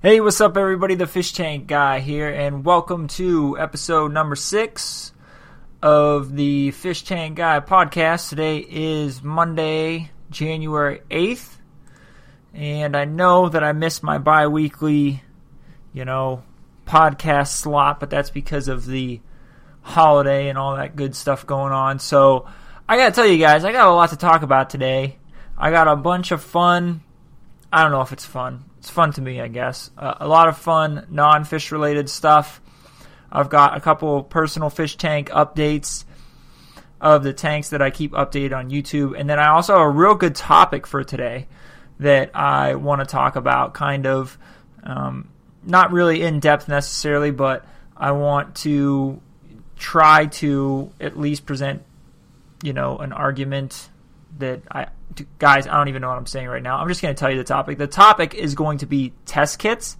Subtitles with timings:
[0.00, 0.94] Hey, what's up, everybody?
[0.94, 5.12] The Fish Tank Guy here, and welcome to episode number six
[5.82, 8.28] of the Fish Tank Guy podcast.
[8.28, 11.56] Today is Monday, January 8th,
[12.54, 15.20] and I know that I missed my bi weekly,
[15.92, 16.44] you know,
[16.86, 19.20] podcast slot, but that's because of the
[19.82, 21.98] holiday and all that good stuff going on.
[21.98, 22.46] So,
[22.88, 25.18] I gotta tell you guys, I got a lot to talk about today.
[25.56, 27.02] I got a bunch of fun.
[27.72, 29.90] I don't know if it's fun it's fun to me, I guess.
[29.98, 32.60] Uh, a lot of fun non fish related stuff.
[33.30, 36.04] I've got a couple personal fish tank updates
[37.00, 39.18] of the tanks that I keep updated on YouTube.
[39.18, 41.46] And then I also have a real good topic for today
[42.00, 44.38] that I want to talk about, kind of
[44.82, 45.28] um,
[45.64, 49.20] not really in depth necessarily, but I want to
[49.76, 51.82] try to at least present,
[52.62, 53.88] you know, an argument
[54.38, 54.88] that I,
[55.38, 56.78] guys, I don't even know what I'm saying right now.
[56.78, 57.78] I'm just going to tell you the topic.
[57.78, 59.96] The topic is going to be test kits.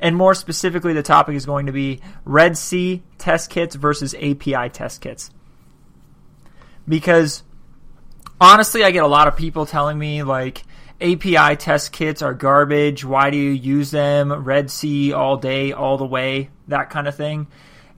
[0.00, 4.70] And more specifically, the topic is going to be Red Sea test kits versus API
[4.70, 5.30] test kits.
[6.88, 7.42] Because
[8.40, 10.64] honestly, I get a lot of people telling me, like,
[11.00, 13.04] API test kits are garbage.
[13.04, 14.32] Why do you use them?
[14.32, 17.46] Red Sea all day, all the way, that kind of thing.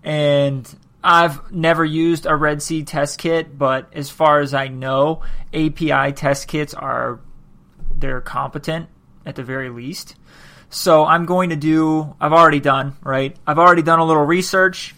[0.03, 0.69] And
[1.05, 5.23] I've never used a Red Sea test kit, but as far as I know,
[5.53, 7.21] API test kits are
[7.95, 8.89] they're competent
[9.27, 10.17] at the very least.
[10.71, 13.37] So I'm going to do I've already done, right?
[13.47, 14.95] I've already done a little research.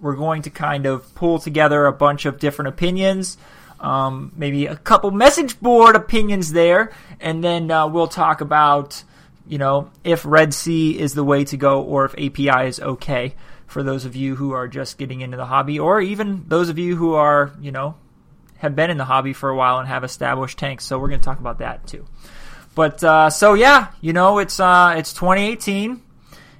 [0.00, 3.38] We're going to kind of pull together a bunch of different opinions.
[3.78, 9.04] Um, maybe a couple message board opinions there, and then uh, we'll talk about,
[9.46, 13.34] you know, if Red Sea is the way to go or if API is okay
[13.66, 16.78] for those of you who are just getting into the hobby, or even those of
[16.78, 17.96] you who are, you know,
[18.58, 20.84] have been in the hobby for a while and have established tanks.
[20.84, 22.06] So we're going to talk about that too.
[22.74, 26.02] But uh, so yeah, you know, it's uh, it's 2018,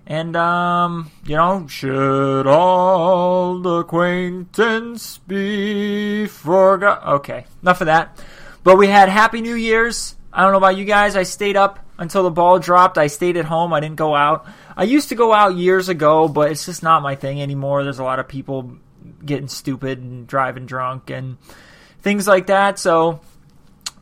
[0.06, 7.06] and um, you know, should all acquaintance be forgot?
[7.06, 8.18] Okay, enough of that.
[8.64, 10.16] But we had Happy New Year's.
[10.32, 11.16] I don't know about you guys.
[11.16, 12.98] I stayed up until the ball dropped.
[12.98, 13.72] I stayed at home.
[13.72, 14.46] I didn't go out.
[14.76, 17.82] I used to go out years ago, but it's just not my thing anymore.
[17.82, 18.76] There's a lot of people
[19.24, 21.38] getting stupid and driving drunk and
[22.00, 22.78] things like that.
[22.78, 23.20] So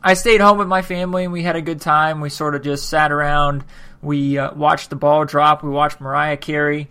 [0.03, 2.21] I stayed home with my family and we had a good time.
[2.21, 3.63] We sort of just sat around.
[4.01, 5.63] We uh, watched the ball drop.
[5.63, 6.89] We watched Mariah Carey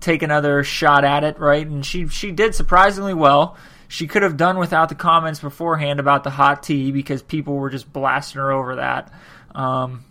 [0.00, 1.66] take another shot at it, right?
[1.66, 3.56] And she she did surprisingly well.
[3.88, 7.70] She could have done without the comments beforehand about the hot tea because people were
[7.70, 9.12] just blasting her over that.
[9.54, 10.04] Um,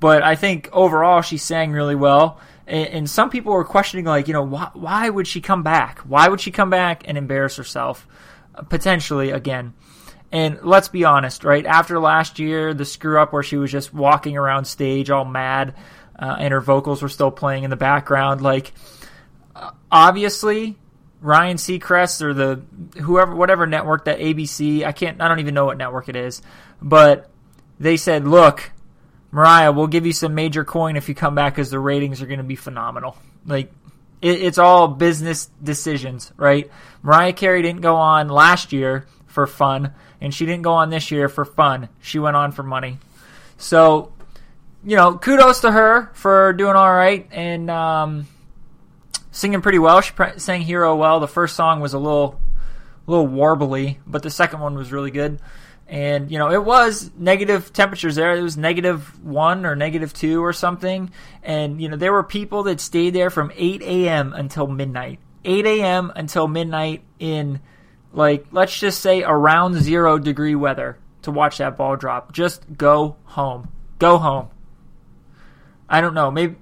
[0.00, 2.40] but I think overall she sang really well.
[2.66, 6.00] And, and some people were questioning, like, you know, why, why would she come back?
[6.00, 8.08] Why would she come back and embarrass herself
[8.54, 9.74] uh, potentially again?
[10.32, 11.66] And let's be honest, right?
[11.66, 15.74] After last year, the screw up where she was just walking around stage all mad,
[16.18, 18.72] uh, and her vocals were still playing in the background, like
[19.56, 20.78] uh, obviously
[21.20, 22.62] Ryan Seacrest or the
[23.00, 26.42] whoever whatever network that ABC I can't I don't even know what network it is,
[26.80, 27.30] but
[27.80, 28.70] they said, look,
[29.32, 32.26] Mariah, we'll give you some major coin if you come back because the ratings are
[32.26, 33.16] going to be phenomenal.
[33.46, 33.72] Like,
[34.20, 36.70] it, it's all business decisions, right?
[37.02, 41.10] Mariah Carey didn't go on last year for fun, and she didn't go on this
[41.10, 41.88] year for fun.
[42.00, 42.98] She went on for money.
[43.56, 44.12] So,
[44.84, 48.26] you know, kudos to her for doing all right and um,
[49.30, 50.00] singing pretty well.
[50.00, 51.20] She sang "Hero" well.
[51.20, 52.40] The first song was a little,
[53.06, 55.38] a little warbly, but the second one was really good
[55.90, 58.36] and you know it was negative temperatures there.
[58.36, 61.10] It was negative one or negative two or something.
[61.42, 65.18] And you know there were people that stayed there from 8 a.m until midnight.
[65.44, 67.60] 8 a.m until midnight in
[68.12, 72.32] like let's just say around zero degree weather to watch that ball drop.
[72.32, 73.68] Just go home.
[73.98, 74.48] Go home.
[75.88, 76.30] I don't know.
[76.30, 76.54] Maybe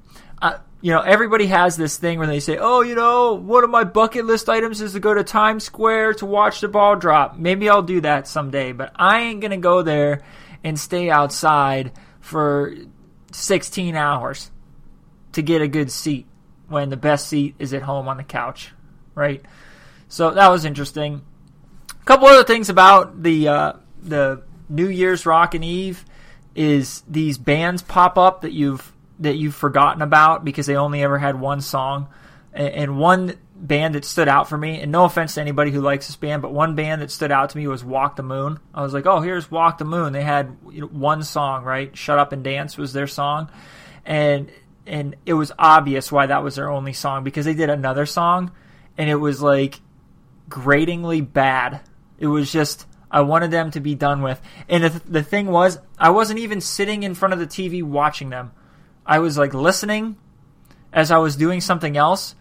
[0.80, 3.84] you know, everybody has this thing where they say, "Oh, you know, one of my
[3.84, 7.68] bucket list items is to go to Times Square to watch the ball drop." Maybe
[7.68, 10.22] I'll do that someday, but I ain't going to go there
[10.62, 12.74] and stay outside for
[13.32, 14.50] 16 hours
[15.32, 16.26] to get a good seat
[16.68, 18.72] when the best seat is at home on the couch,
[19.14, 19.44] right?
[20.08, 21.22] So that was interesting.
[21.90, 23.72] A couple other things about the uh,
[24.02, 26.04] the New Year's Rockin' Eve
[26.54, 31.18] is these bands pop up that you've that you've forgotten about because they only ever
[31.18, 32.08] had one song.
[32.52, 36.06] And one band that stood out for me, and no offense to anybody who likes
[36.06, 38.58] this band, but one band that stood out to me was Walk the Moon.
[38.72, 40.12] I was like, oh, here's Walk the Moon.
[40.12, 40.56] They had
[40.92, 41.96] one song, right?
[41.96, 43.50] Shut Up and Dance was their song.
[44.04, 44.50] And
[44.86, 48.52] and it was obvious why that was their only song because they did another song
[48.96, 49.80] and it was like
[50.48, 51.80] gratingly bad.
[52.18, 54.40] It was just I wanted them to be done with.
[54.68, 58.30] And the, the thing was, I wasn't even sitting in front of the TV watching
[58.30, 58.52] them.
[59.08, 60.16] I was like listening
[60.92, 62.34] as I was doing something else,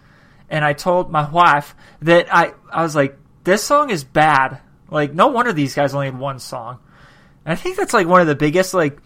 [0.50, 4.60] and I told my wife that I I was like, this song is bad.
[4.90, 6.80] Like, no wonder these guys only had one song.
[7.46, 9.00] And I think that's like one of the biggest like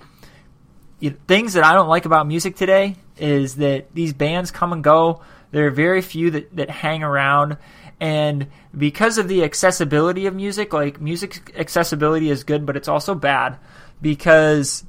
[1.27, 5.21] things that I don't like about music today is that these bands come and go.
[5.51, 7.57] There are very few that, that hang around.
[7.99, 13.13] And because of the accessibility of music, like music accessibility is good, but it's also
[13.13, 13.57] bad
[14.01, 14.83] because,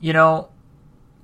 [0.00, 0.48] you know,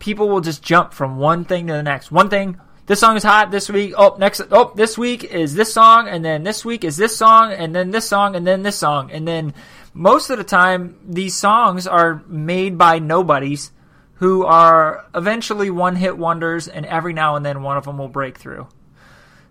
[0.03, 2.11] people will just jump from one thing to the next.
[2.11, 3.95] One thing, this song is hot this week.
[3.97, 7.53] Oh, next, oh, this week is this song, and then this week is this song,
[7.53, 9.55] and then this song, and then this song, and then
[9.95, 13.71] most of the time, these songs are made by nobodies
[14.15, 18.09] who are eventually one hit wonders, and every now and then one of them will
[18.09, 18.67] break through.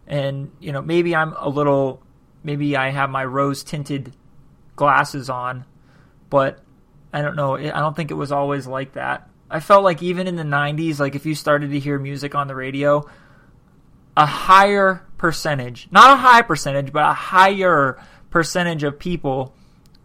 [0.05, 2.03] And, you know, maybe I'm a little,
[2.43, 4.11] maybe I have my rose tinted
[4.75, 5.63] glasses on,
[6.29, 6.59] but
[7.13, 7.55] I don't know.
[7.55, 9.29] I don't think it was always like that.
[9.51, 12.47] I felt like even in the 90s, like if you started to hear music on
[12.47, 13.05] the radio,
[14.15, 19.53] a higher percentage, not a high percentage, but a higher percentage of people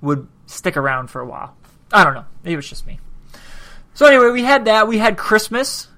[0.00, 1.56] would stick around for a while.
[1.93, 2.25] I don't know.
[2.43, 2.98] Maybe it was just me.
[3.94, 4.88] So anyway, we had that.
[4.88, 5.88] We had Christmas.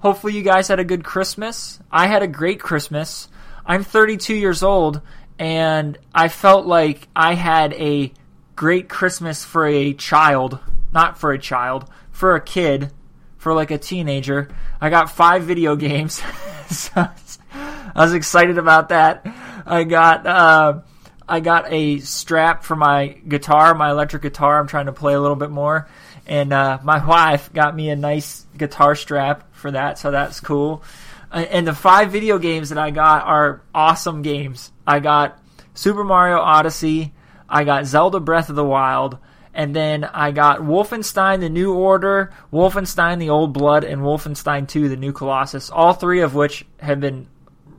[0.00, 1.78] Hopefully you guys had a good Christmas.
[1.92, 3.28] I had a great Christmas.
[3.66, 5.02] I'm 32 years old
[5.38, 8.12] and I felt like I had a
[8.56, 10.58] great Christmas for a child,
[10.92, 11.88] not for a child,
[12.18, 12.90] for a kid,
[13.36, 14.48] for like a teenager.
[14.80, 16.20] I got five video games.
[16.68, 17.08] so
[17.54, 19.24] I was excited about that.
[19.64, 20.80] I got uh,
[21.28, 24.58] I got a strap for my guitar, my electric guitar.
[24.58, 25.88] I'm trying to play a little bit more,
[26.26, 30.82] and uh, my wife got me a nice guitar strap for that, so that's cool.
[31.30, 34.72] And the five video games that I got are awesome games.
[34.84, 35.40] I got
[35.74, 37.12] Super Mario Odyssey,
[37.48, 39.18] I got Zelda Breath of the Wild,
[39.58, 44.88] and then I got Wolfenstein: The New Order, Wolfenstein: The Old Blood, and Wolfenstein 2:
[44.88, 45.68] The New Colossus.
[45.68, 47.26] All three of which have been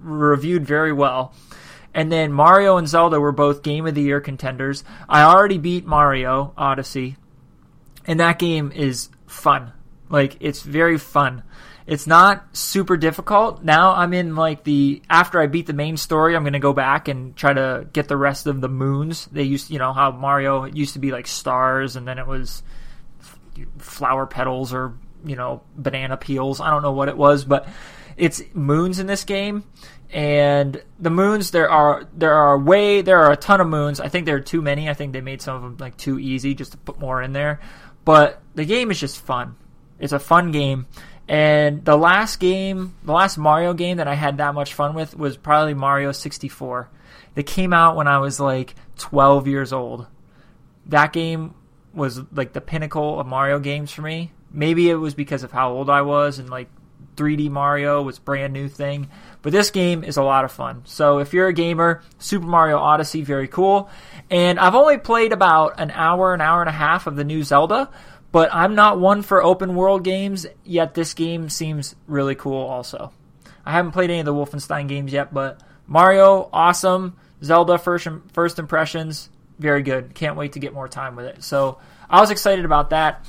[0.02, 1.34] reviewed very well.
[1.94, 4.84] And then Mario and Zelda were both Game of the Year contenders.
[5.08, 7.16] I already beat Mario Odyssey,
[8.06, 9.72] and that game is fun.
[10.10, 11.44] Like it's very fun.
[11.89, 13.63] It's not super difficult.
[13.63, 17.07] Now I'm in like the after I beat the main story, I'm gonna go back
[17.07, 19.25] and try to get the rest of the moons.
[19.31, 22.62] They used, you know, how Mario used to be like stars, and then it was
[23.80, 24.94] flower petals or
[25.25, 26.62] you know banana peels.
[26.62, 27.68] I don't know what it was, but
[28.18, 29.63] it's moons in this game,
[30.12, 34.00] and the moons there are there are way there are a ton of moons.
[34.00, 34.89] I think there are too many.
[34.89, 37.33] I think they made some of them like too easy just to put more in
[37.33, 37.62] there.
[38.06, 39.56] But the game is just fun.
[40.00, 40.85] It's a fun game.
[41.30, 45.16] And the last game, the last Mario game that I had that much fun with
[45.16, 46.90] was probably Mario 64.
[47.36, 50.08] That came out when I was like 12 years old.
[50.88, 51.54] That game
[51.94, 54.31] was like the pinnacle of Mario games for me.
[54.52, 56.68] Maybe it was because of how old I was and like
[57.16, 59.08] 3D Mario was brand new thing.
[59.44, 60.81] But this game is a lot of fun.
[60.86, 63.88] So if you're a gamer, Super Mario Odyssey, very cool.
[64.31, 67.44] And I've only played about an hour, an hour and a half of the new
[67.44, 67.92] Zelda,
[68.31, 73.12] but I'm not one for open world games, yet this game seems really cool also.
[73.66, 77.16] I haven't played any of the Wolfenstein games yet, but Mario, awesome.
[77.44, 79.30] Zelda, first, first impressions,
[79.60, 80.14] very good.
[80.14, 81.44] Can't wait to get more time with it.
[81.44, 81.80] So
[82.10, 83.26] I was excited about that.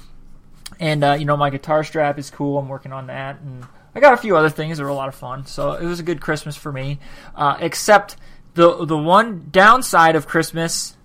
[0.79, 2.58] And, uh, you know, my guitar strap is cool.
[2.58, 3.41] I'm working on that.
[3.41, 5.85] And I got a few other things that were a lot of fun, so it
[5.85, 7.00] was a good Christmas for me.
[7.35, 8.16] Uh, except
[8.54, 10.97] the the one downside of Christmas,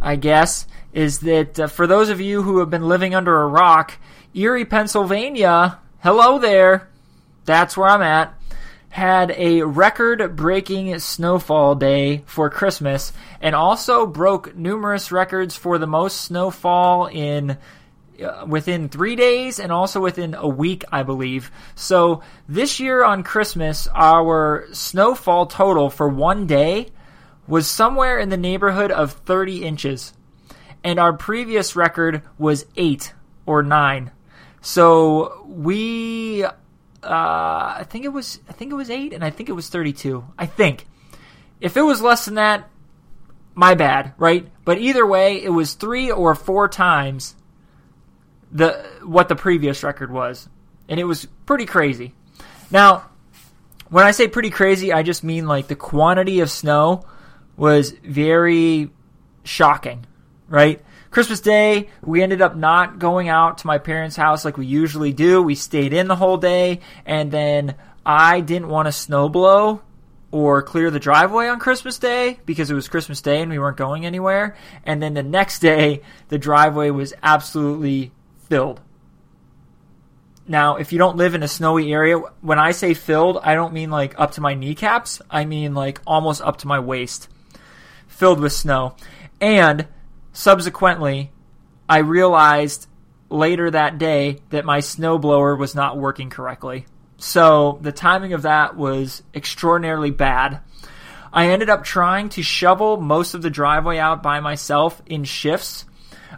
[0.00, 3.46] I guess, is that uh, for those of you who have been living under a
[3.46, 3.98] rock,
[4.34, 6.88] Erie, Pennsylvania, hello there,
[7.44, 8.34] that's where I'm at,
[8.90, 15.86] had a record breaking snowfall day for Christmas and also broke numerous records for the
[15.86, 17.56] most snowfall in
[18.20, 21.50] uh, within three days and also within a week, I believe.
[21.74, 26.88] So this year on Christmas, our snowfall total for one day
[27.46, 30.12] was somewhere in the neighborhood of 30 inches.
[30.82, 33.12] And our previous record was 8
[33.46, 34.10] or 9.
[34.60, 36.50] So we uh,
[37.02, 40.24] I think it was I think it was 8 and I think it was 32.
[40.38, 40.86] I think.
[41.60, 42.70] If it was less than that,
[43.54, 44.48] my bad, right?
[44.64, 47.34] But either way, it was 3 or 4 times
[48.52, 48.72] the
[49.04, 50.48] what the previous record was,
[50.88, 52.14] and it was pretty crazy.
[52.70, 53.06] Now,
[53.88, 57.04] when I say pretty crazy, I just mean like the quantity of snow
[57.56, 58.90] was very
[59.44, 60.06] shocking,
[60.50, 60.82] right?
[61.10, 65.12] Christmas Day, we ended up not going out to my parents' house like we usually
[65.14, 65.42] do.
[65.42, 69.80] We stayed in the whole day, and then I didn't want to snow blow
[70.30, 73.76] or clear the driveway on Christmas Day because it was Christmas Day and we weren't
[73.76, 74.56] going anywhere.
[74.84, 78.12] And then the next day, the driveway was absolutely
[78.48, 78.80] filled.
[80.46, 83.72] Now, if you don't live in a snowy area, when I say filled, I don't
[83.72, 85.20] mean like up to my kneecaps.
[85.30, 87.28] I mean like almost up to my waist,
[88.06, 88.96] filled with snow.
[89.40, 89.86] And
[90.40, 91.30] subsequently,
[91.86, 92.86] I realized
[93.28, 96.86] later that day that my snowblower was not working correctly.
[97.18, 100.60] So the timing of that was extraordinarily bad.
[101.30, 105.84] I ended up trying to shovel most of the driveway out by myself in shifts.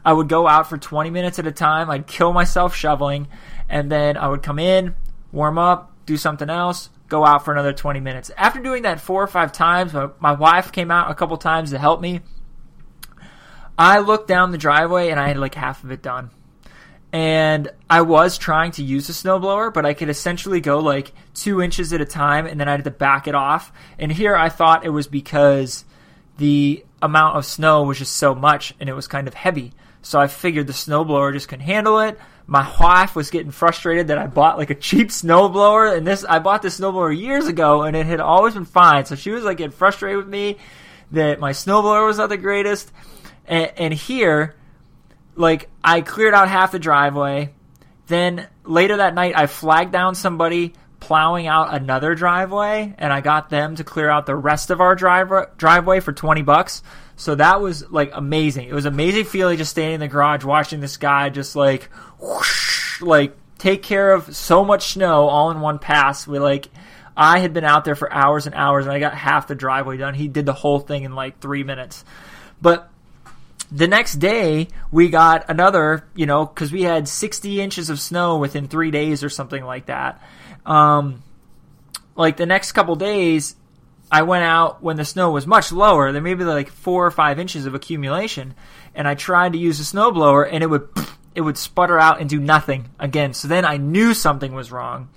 [0.05, 1.89] I would go out for 20 minutes at a time.
[1.89, 3.29] I'd kill myself shoveling,
[3.69, 4.97] and then I would come in,
[5.31, 8.33] warm up, do something else, go out for another 20 minutes.
[8.37, 11.71] After doing that four or five times, my, my wife came out a couple times
[11.71, 12.21] to help me.
[13.79, 16.31] I looked down the driveway and I had like half of it done
[17.13, 21.61] and I was trying to use a snowblower, but I could essentially go like two
[21.61, 23.71] inches at a time, and then I had to back it off.
[23.99, 25.85] And here I thought it was because
[26.39, 29.73] the amount of snow was just so much, and it was kind of heavy.
[30.01, 32.19] So I figured the snowblower just couldn't handle it.
[32.47, 36.39] My wife was getting frustrated that I bought like a cheap snowblower, and this I
[36.39, 39.05] bought this snowblower years ago, and it had always been fine.
[39.05, 40.57] So she was like getting frustrated with me
[41.11, 42.91] that my snowblower was not the greatest.
[43.47, 44.55] And, and here
[45.35, 47.55] like I cleared out half the driveway.
[48.07, 53.51] Then later that night, I flagged down somebody plowing out another driveway, and I got
[53.51, 56.83] them to clear out the rest of our driver driveway for twenty bucks.
[57.17, 58.69] So that was like amazing.
[58.69, 61.85] It was amazing feeling just standing in the garage watching this guy just like
[62.21, 66.27] whoosh, like take care of so much snow all in one pass.
[66.27, 66.69] We like
[67.17, 69.97] I had been out there for hours and hours, and I got half the driveway
[69.97, 70.15] done.
[70.15, 72.05] He did the whole thing in like three minutes.
[72.61, 72.91] But
[73.75, 78.37] the next day we got another, you know, because we had 60 inches of snow
[78.37, 80.23] within three days or something like that.
[80.67, 81.23] Um,
[82.15, 83.57] like the next couple days,
[84.11, 86.13] I went out when the snow was much lower.
[86.13, 88.55] There may be like four or five inches of accumulation,
[88.95, 90.89] and I tried to use a snowblower, and it would
[91.35, 93.33] it would sputter out and do nothing again.
[93.33, 95.09] So then I knew something was wrong,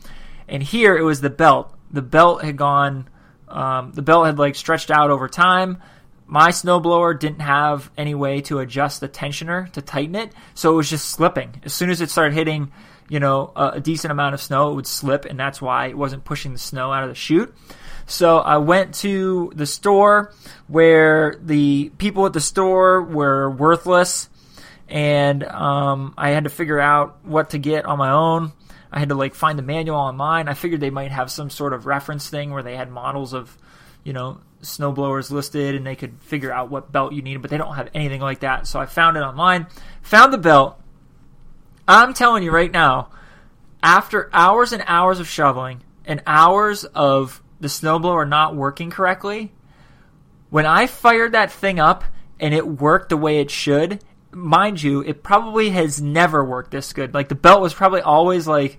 [0.48, 1.76] and here it was the belt.
[1.92, 3.10] The belt had gone.
[3.50, 5.82] Um, the belt had like stretched out over time
[6.28, 10.76] my snowblower didn't have any way to adjust the tensioner to tighten it, so it
[10.76, 11.62] was just slipping.
[11.64, 12.72] As soon as it started hitting,
[13.10, 15.98] you know, a, a, decent amount of snow, it would slip, and that's why it
[15.98, 17.54] wasn't pushing the snow out of the chute.
[18.08, 20.34] So I went to the store
[20.68, 24.30] where the people at the store were worthless,
[24.88, 28.52] and um, I had to figure out what to get on my own.
[28.92, 30.48] I had to like find the manual online.
[30.48, 33.56] I figured they might have some sort of reference thing where they had models of,
[34.04, 37.58] you know, snowblowers listed and they could figure out what belt you needed, but they
[37.58, 38.68] don't have anything like that.
[38.68, 39.68] So I found it online,
[40.02, 40.80] found the belt.
[41.88, 43.10] I'm telling you right now,
[43.82, 49.54] after hours and hours of shoveling and hours of the snowblower not working correctly,
[50.50, 52.04] when I fired that thing up
[52.40, 56.94] and it worked the way it should, mind you, it probably has never worked this
[56.94, 57.14] good.
[57.14, 58.78] Like the belt was probably always like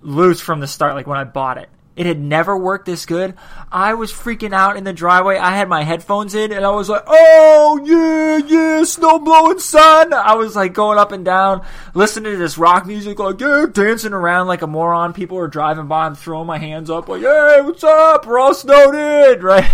[0.00, 1.68] loose from the start, like when I bought it.
[1.96, 3.34] It had never worked this good.
[3.70, 5.36] I was freaking out in the driveway.
[5.36, 10.12] I had my headphones in and I was like, oh yeah, yeah, snow blowing sun.
[10.12, 14.12] I was like going up and down, listening to this rock music, like, yeah, dancing
[14.12, 15.12] around like a moron.
[15.12, 16.06] People were driving by.
[16.06, 18.26] I'm throwing my hands up, like, hey, what's up?
[18.26, 19.70] We're all snowed in, right?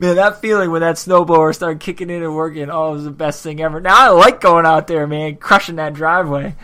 [0.00, 3.12] man, that feeling when that snowblower started kicking in and working, oh, it was the
[3.12, 3.80] best thing ever.
[3.80, 6.56] Now I like going out there, man, crushing that driveway.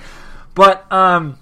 [0.54, 1.38] But, um,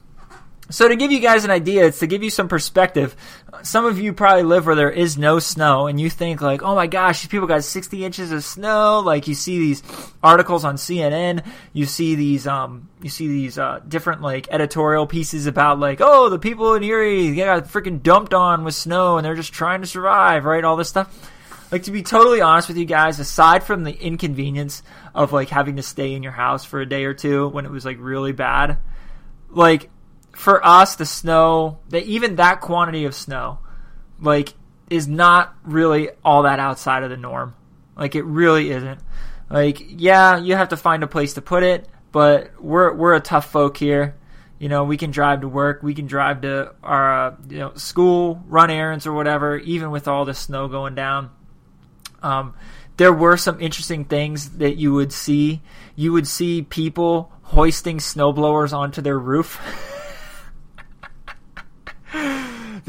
[0.71, 3.17] so to give you guys an idea, it's to give you some perspective.
[3.63, 6.75] Some of you probably live where there is no snow, and you think like, "Oh
[6.75, 9.83] my gosh, these people got 60 inches of snow." Like you see these
[10.23, 15.47] articles on CNN, you see these, um, you see these uh, different like editorial pieces
[15.47, 19.35] about like, "Oh, the people in Erie got freaking dumped on with snow, and they're
[19.35, 20.65] just trying to survive," right?
[20.65, 21.31] All this stuff.
[21.71, 24.83] Like to be totally honest with you guys, aside from the inconvenience
[25.15, 27.71] of like having to stay in your house for a day or two when it
[27.71, 28.79] was like really bad,
[29.51, 29.89] like
[30.33, 33.59] for us, the snow, that even that quantity of snow,
[34.21, 34.55] like,
[34.89, 37.55] is not really all that outside of the norm.
[37.97, 39.01] Like, it really isn't.
[39.51, 43.21] Like, yeah, you have to find a place to put it, but we're we're a
[43.21, 44.15] tough folk here.
[44.59, 47.75] You know, we can drive to work, we can drive to our uh, you know
[47.75, 49.57] school, run errands or whatever.
[49.59, 51.31] Even with all the snow going down,
[52.23, 52.55] um,
[52.97, 55.63] there were some interesting things that you would see.
[55.97, 59.61] You would see people hoisting snowblowers onto their roof.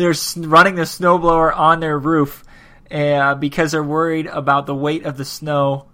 [0.02, 2.44] they're running the snowblower on their roof
[2.90, 5.88] uh, because they're worried about the weight of the snow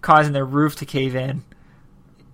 [0.00, 1.44] causing their roof to cave in.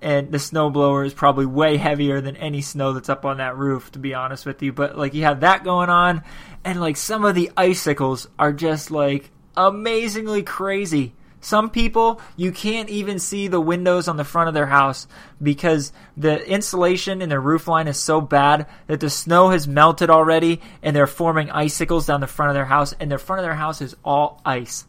[0.00, 3.90] And the snowblower is probably way heavier than any snow that's up on that roof,
[3.92, 4.72] to be honest with you.
[4.72, 6.22] But like you have that going on,
[6.64, 11.14] and like some of the icicles are just like amazingly crazy.
[11.46, 15.06] Some people, you can't even see the windows on the front of their house
[15.40, 20.10] because the insulation in their roof line is so bad that the snow has melted
[20.10, 23.44] already and they're forming icicles down the front of their house and the front of
[23.44, 24.86] their house is all ice.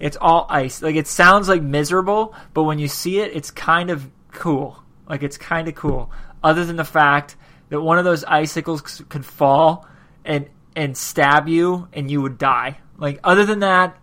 [0.00, 0.82] It's all ice.
[0.82, 4.82] Like it sounds like miserable, but when you see it, it's kind of cool.
[5.08, 6.10] Like it's kind of cool.
[6.42, 7.36] Other than the fact
[7.68, 9.86] that one of those icicles could fall
[10.24, 12.78] and and stab you and you would die.
[12.98, 13.96] Like other than that,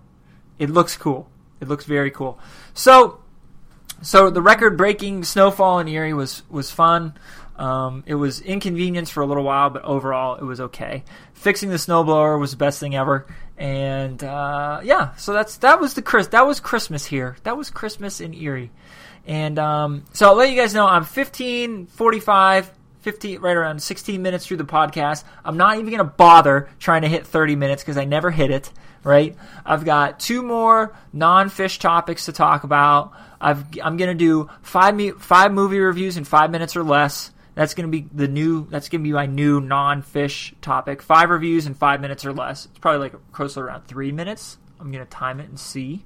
[0.58, 1.30] it looks cool.
[1.64, 2.38] It looks very cool.
[2.74, 3.20] So
[4.04, 7.14] so the record breaking snowfall in Erie was was fun.
[7.56, 11.04] Um, it was inconvenience for a little while, but overall it was okay.
[11.34, 13.28] Fixing the snowblower was the best thing ever,
[13.58, 17.38] and uh, yeah, so that's that was the Chris that was Christmas here.
[17.44, 18.72] That was Christmas in Erie,
[19.26, 22.72] and um, so I'll let you guys know I'm 15, 45,
[23.04, 25.26] 15, right around 16 minutes through the podcast.
[25.44, 28.50] I'm not even going to bother trying to hit 30 minutes because I never hit
[28.50, 28.72] it,
[29.04, 29.36] right?
[29.66, 33.12] I've got two more non fish topics to talk about.
[33.42, 37.32] I've, I'm going to do five, five movie reviews in five minutes or less.
[37.56, 41.02] That's going to be the new, that's going to be my new non fish topic.
[41.02, 42.66] Five reviews in five minutes or less.
[42.68, 44.58] It's probably like close to around three minutes.
[44.80, 46.06] I'm going to time it and see.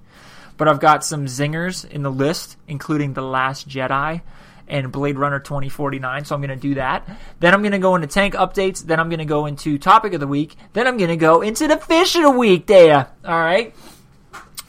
[0.58, 4.22] But I've got some zingers in the list, including The Last Jedi
[4.68, 6.26] and Blade Runner 2049.
[6.26, 7.08] So I'm going to do that.
[7.40, 8.84] Then I'm going to go into tank updates.
[8.84, 10.56] Then I'm going to go into topic of the week.
[10.74, 13.10] Then I'm going to go into the fish of the week there.
[13.26, 13.74] All right.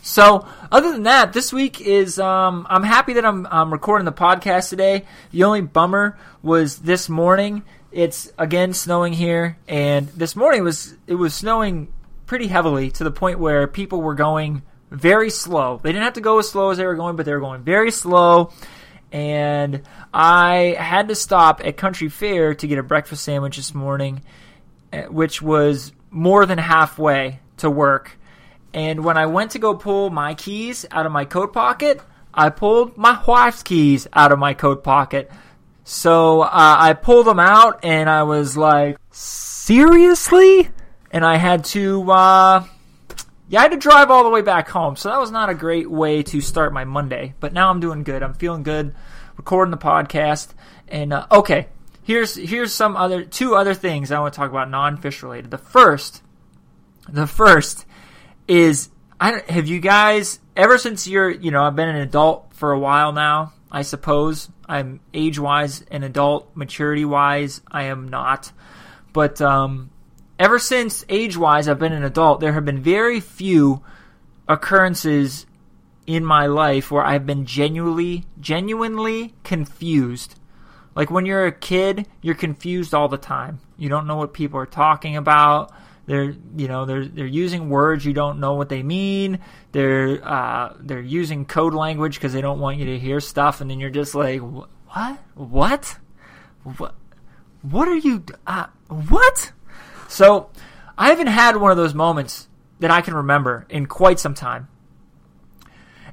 [0.03, 4.13] So other than that, this week is um, I'm happy that I'm, I'm recording the
[4.13, 5.05] podcast today.
[5.33, 7.63] The only bummer was this morning.
[7.93, 11.89] It's again snowing here, and this morning was it was snowing
[12.27, 15.81] pretty heavily to the point where people were going very slow.
[15.83, 17.63] They didn't have to go as slow as they were going, but they were going
[17.63, 18.53] very slow
[19.13, 24.23] and I had to stop at Country Fair to get a breakfast sandwich this morning,
[24.93, 28.19] eh, which was more than halfway to work.
[28.75, 32.01] And when I went to go pull my keys out of my coat pocket,
[32.35, 35.31] I pulled my wife's keys out of my coat pocket.
[35.85, 40.69] So uh, I pulled them out and I was like, seriously?
[41.11, 42.65] And I had to, uh,
[43.49, 45.55] yeah, I had to drive all the way back home, so that was not a
[45.55, 47.35] great way to start my Monday.
[47.41, 48.23] But now I'm doing good.
[48.23, 48.95] I'm feeling good,
[49.37, 50.49] recording the podcast,
[50.87, 51.69] and uh, okay.
[52.03, 55.51] Here's here's some other two other things I want to talk about non-fish related.
[55.51, 56.23] The first,
[57.09, 57.85] the first
[58.47, 58.89] is
[59.21, 62.79] I have you guys ever since you're you know I've been an adult for a
[62.79, 63.53] while now.
[63.71, 68.53] I suppose I'm age wise an adult, maturity wise I am not,
[69.13, 69.91] but um,
[70.39, 73.83] ever since age wise I've been an adult, there have been very few
[74.49, 75.47] occurrences
[76.07, 80.39] in my life where I've been genuinely genuinely confused.
[80.95, 83.61] Like when you're a kid, you're confused all the time.
[83.77, 85.73] You don't know what people are talking about.
[86.07, 89.41] They're you know they're they're using words you don't know what they mean.
[89.73, 93.71] They're uh, they're using code language because they don't want you to hear stuff, and
[93.71, 95.99] then you're just like, what what
[96.65, 96.95] what
[97.61, 99.53] what are you uh, what
[100.09, 100.51] so
[100.97, 102.49] I haven't had one of those moments
[102.81, 104.69] that I can remember in quite some time.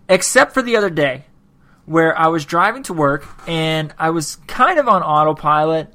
[0.08, 1.25] Except for the other day
[1.86, 5.91] where I was driving to work and I was kind of on autopilot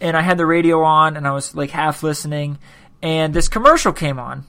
[0.00, 2.58] and I had the radio on and I was like half listening
[3.02, 4.44] and this commercial came on.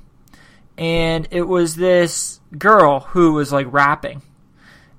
[0.77, 4.21] And it was this girl who was like rapping.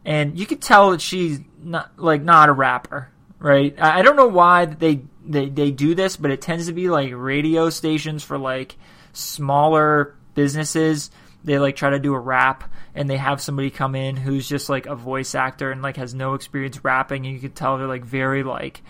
[0.05, 3.12] And you could tell that she's not like not a rapper
[3.43, 3.75] right?
[3.79, 7.13] I don't know why they they they do this, but it tends to be like
[7.15, 8.77] radio stations for like
[9.13, 11.11] smaller businesses.
[11.45, 14.69] They like try to do a rap and they have somebody come in who's just
[14.69, 17.87] like a voice actor and like has no experience rapping and you can tell they're
[17.87, 18.83] like very like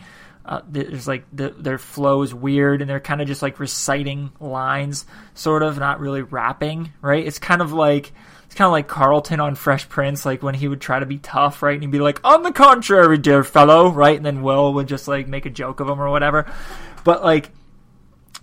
[0.45, 4.33] uh, there's like the, their flow is weird and they're kind of just like reciting
[4.41, 8.13] lines sort of not really rapping right it's kind of like
[8.53, 11.17] it's kind of like Carlton on Fresh Prince, like when he would try to be
[11.17, 11.73] tough, right?
[11.73, 14.15] And he'd be like, "On the contrary, dear fellow," right?
[14.15, 16.45] And then Will would just like make a joke of him or whatever.
[17.03, 17.51] But like,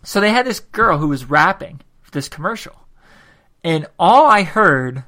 [0.01, 2.87] so they had this girl who was rapping this commercial,
[3.63, 5.03] and all I heard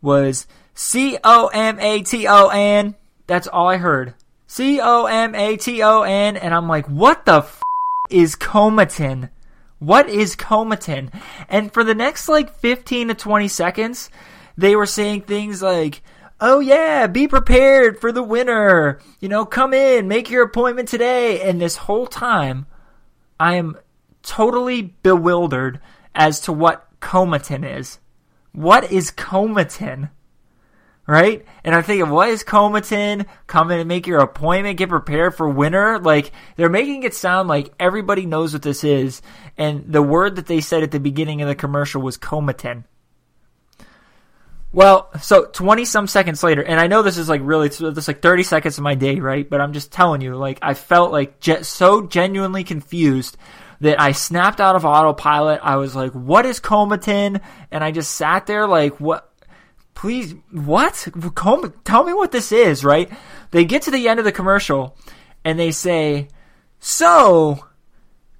[0.00, 2.94] was C O M A T O N.
[3.26, 4.14] That's all I heard.
[4.46, 7.62] C O M A T O N, and I'm like, what the f-
[8.10, 9.28] is Comaton?
[9.80, 11.12] What is Comaton?
[11.48, 14.08] And for the next like 15 to 20 seconds,
[14.56, 16.02] they were saying things like,
[16.40, 19.00] oh yeah, be prepared for the winter.
[19.20, 21.42] You know, come in, make your appointment today.
[21.42, 22.66] And this whole time,
[23.38, 23.76] I am
[24.22, 25.80] totally bewildered
[26.14, 27.98] as to what Comaton is.
[28.52, 30.10] What is Comaton?
[31.06, 31.44] Right?
[31.62, 33.26] And I'm thinking, what is Comaton?
[33.46, 36.00] Come in and make your appointment, get prepared for winter.
[36.00, 39.22] Like, they're making it sound like everybody knows what this is.
[39.56, 42.84] And the word that they said at the beginning of the commercial was Comaton
[44.76, 48.08] Well, so 20 some seconds later, and I know this is like really, this is
[48.08, 49.48] like 30 seconds of my day, right?
[49.48, 53.38] But I'm just telling you, like, I felt like so genuinely confused
[53.80, 55.60] that I snapped out of autopilot.
[55.62, 57.40] I was like, what is Comatin?
[57.70, 59.32] And I just sat there like, what?
[59.94, 61.08] Please, what?
[61.34, 63.10] Com- tell me what this is, right?
[63.52, 64.98] They get to the end of the commercial
[65.42, 66.28] and they say,
[66.80, 67.64] so,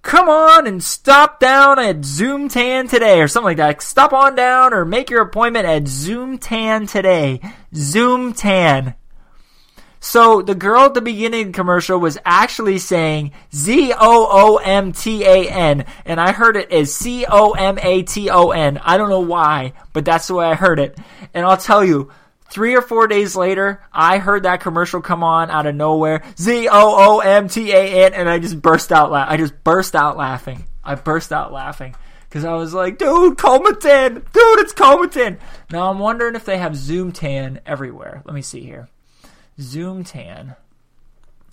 [0.07, 3.83] come on and stop down at Zoom Tan today or something like that.
[3.83, 7.41] Stop on down or make your appointment at Zoom Tan today.
[7.75, 8.95] Zoom Tan.
[9.99, 15.25] So the girl at the beginning commercial was actually saying Z O O M T
[15.25, 18.79] A N, and I heard it as C O M A T O N.
[18.79, 20.97] I don't know why, but that's the way I heard it.
[21.35, 22.13] And I'll tell you,
[22.49, 26.23] Three or four days later, I heard that commercial come on out of nowhere.
[26.39, 29.13] Z O O M T A N, and I just burst out.
[29.13, 30.65] I just burst out laughing.
[30.85, 31.95] I burst out laughing
[32.29, 35.39] because I was like, "Dude, Comatin, dude, it's Comatin."
[35.71, 38.23] Now I'm wondering if they have Zoom Tan everywhere.
[38.25, 38.89] Let me see here.
[39.61, 40.55] Zoom Tan.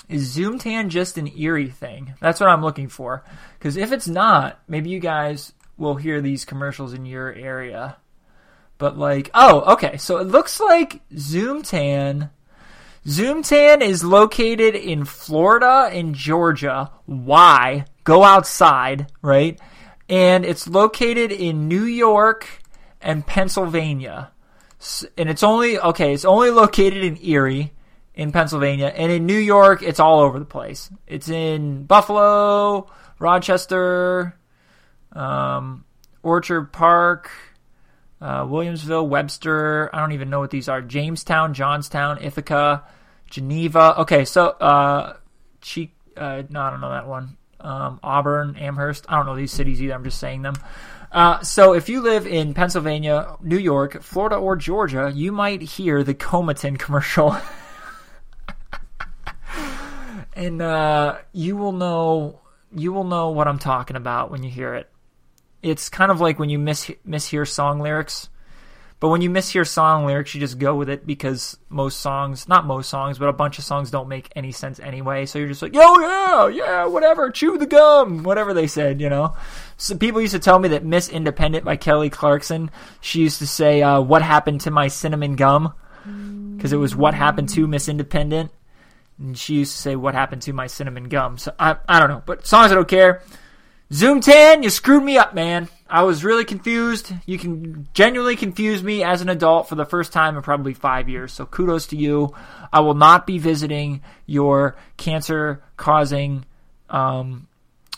[0.09, 2.13] Is Zoom Tan just an Erie thing?
[2.19, 3.23] That's what I'm looking for.
[3.57, 7.97] Because if it's not, maybe you guys will hear these commercials in your area.
[8.83, 9.95] But like, oh, okay.
[9.95, 12.31] So it looks like Zoomtan.
[13.05, 16.91] Zoomtan is located in Florida and Georgia.
[17.05, 17.85] Why?
[18.03, 19.57] Go outside, right?
[20.09, 22.45] And it's located in New York
[22.99, 24.31] and Pennsylvania.
[25.17, 27.71] And it's only okay, it's only located in Erie
[28.13, 30.89] in Pennsylvania and in New York it's all over the place.
[31.07, 34.37] It's in Buffalo, Rochester,
[35.13, 35.85] um,
[36.21, 37.31] Orchard Park,
[38.23, 39.93] uh, Williamsville, Webster.
[39.93, 40.81] I don't even know what these are.
[40.81, 42.83] Jamestown, Johnstown, Ithaca,
[43.29, 43.99] Geneva.
[43.99, 45.17] Okay, so uh.
[46.15, 47.37] Uh, no, I don't know that one.
[47.59, 49.05] Um, Auburn, Amherst.
[49.07, 49.93] I don't know these cities either.
[49.93, 50.55] I'm just saying them.
[51.11, 56.03] Uh, so if you live in Pennsylvania, New York, Florida, or Georgia, you might hear
[56.03, 57.37] the Comatin commercial.
[60.33, 62.39] and uh, you will know
[62.75, 64.89] you will know what I'm talking about when you hear it
[65.63, 68.29] it's kind of like when you miss mishear song lyrics.
[68.99, 72.65] But when you mishear song lyrics, you just go with it because most songs, not
[72.65, 75.25] most songs, but a bunch of songs don't make any sense anyway.
[75.25, 79.09] So you're just like, yo, yeah, yeah, whatever, chew the gum, whatever they said, you
[79.09, 79.35] know?
[79.75, 82.71] So people used to tell me that Miss Independent by Kelly Clarkson,
[83.01, 85.73] she used to say, uh, what happened to my cinnamon gum?
[86.55, 88.51] Because it was what happened to Miss Independent.
[89.19, 91.37] And she used to say, what happened to my cinnamon gum?
[91.37, 92.23] So I, I don't know.
[92.25, 93.21] But songs I don't care.
[93.93, 95.69] Zoom Tan, you screwed me up, man.
[95.87, 97.13] I was really confused.
[97.27, 101.09] You can genuinely confuse me as an adult for the first time in probably five
[101.09, 101.31] years.
[101.31, 102.33] So kudos to you.
[102.71, 106.43] I will not be visiting your cancer causing
[106.89, 107.47] um,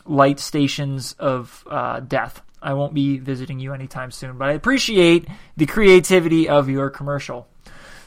[0.05, 2.41] light stations of uh, death.
[2.61, 7.47] I won't be visiting you anytime soon, but I appreciate the creativity of your commercial.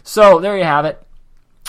[0.02, 1.02] So there you have it.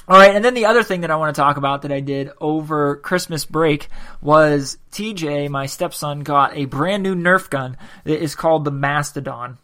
[0.10, 2.00] All right, and then the other thing that I want to talk about that I
[2.00, 3.90] did over Christmas break
[4.22, 9.60] was TJ, my stepson, got a brand new Nerf gun that is called the Mastodon.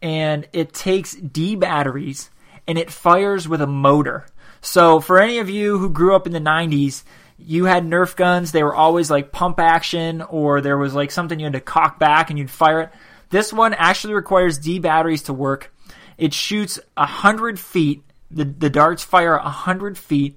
[0.00, 2.30] And it takes D batteries
[2.68, 4.26] and it fires with a motor.
[4.60, 7.02] So for any of you who grew up in the 90s,
[7.36, 11.40] you had Nerf guns, they were always like pump action or there was like something
[11.40, 12.90] you had to cock back and you'd fire it.
[13.30, 15.74] This one actually requires D batteries to work.
[16.16, 20.36] It shoots 100 feet the, the darts fire 100 feet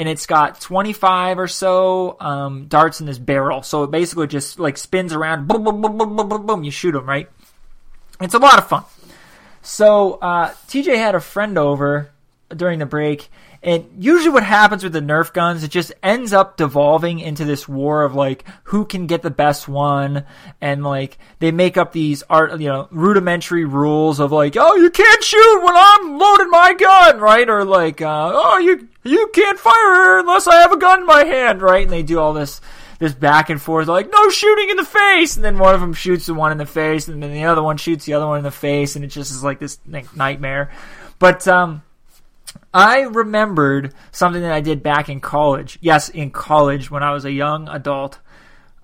[0.00, 3.62] and it's got 25 or so um, darts in this barrel.
[3.62, 6.64] So it basically just like spins around, boom, boom, boom, boom, boom, boom, boom.
[6.64, 7.28] You shoot them, right?
[8.18, 8.84] It's a lot of fun.
[9.60, 12.10] So uh, TJ had a friend over
[12.48, 13.30] during the break,
[13.62, 17.68] and usually what happens with the Nerf guns, it just ends up devolving into this
[17.68, 20.24] war of like who can get the best one,
[20.62, 24.90] and like they make up these art, you know, rudimentary rules of like, oh, you
[24.90, 27.48] can't shoot when I'm loading my gun, right?
[27.48, 31.24] Or like, uh, oh, you you can't fire unless I have a gun in my
[31.24, 31.82] hand, right?
[31.82, 32.62] And they do all this
[32.98, 35.94] this back and forth, like no shooting in the face, and then one of them
[35.94, 38.38] shoots the one in the face, and then the other one shoots the other one
[38.38, 39.78] in the face, and it just is like this
[40.14, 40.70] nightmare.
[41.18, 41.82] But um,
[42.72, 45.78] I remembered something that I did back in college.
[45.80, 48.18] Yes, in college when I was a young adult.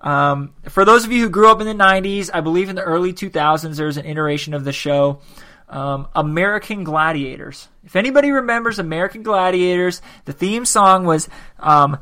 [0.01, 2.83] Um, for those of you who grew up in the 90s, I believe in the
[2.83, 5.21] early 2000s, there was an iteration of the show,
[5.69, 7.67] um, American Gladiators.
[7.83, 11.97] If anybody remembers American Gladiators, the theme song was um,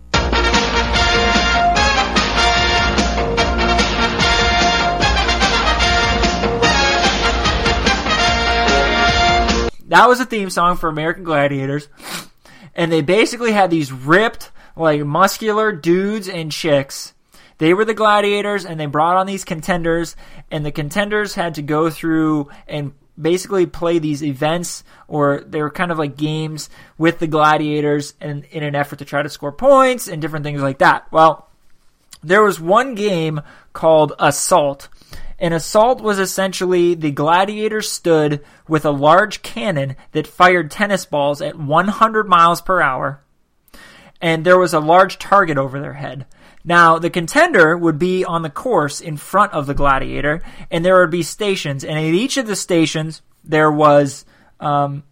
[9.96, 11.88] that was a theme song for American Gladiators.
[12.76, 17.14] And they basically had these ripped, like muscular dudes and chicks.
[17.60, 20.18] They were the gladiators and they brought on these contenders
[20.52, 25.72] and the contenders had to go through and basically play these events or they were
[25.72, 29.54] kind of like games with the gladiators and in an effort to try to score
[29.54, 31.10] points and different things like that.
[31.10, 31.48] Well,
[32.22, 33.40] there was one game
[33.72, 34.90] called Assault.
[35.40, 41.42] And Assault was essentially the gladiator stood with a large cannon that fired tennis balls
[41.42, 43.22] at 100 miles per hour.
[44.22, 46.26] And there was a large target over their head.
[46.64, 51.00] Now, the contender would be on the course in front of the gladiator, and there
[51.00, 51.84] would be stations.
[51.84, 54.26] And at each of the stations, there was
[54.60, 55.04] um,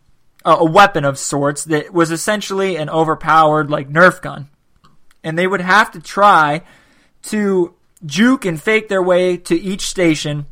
[0.44, 4.50] a, a weapon of sorts that was essentially an overpowered, like, Nerf gun.
[5.24, 6.64] And they would have to try
[7.24, 10.46] to juke and fake their way to each station,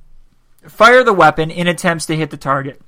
[0.68, 2.82] fire the weapon in attempts to hit the target.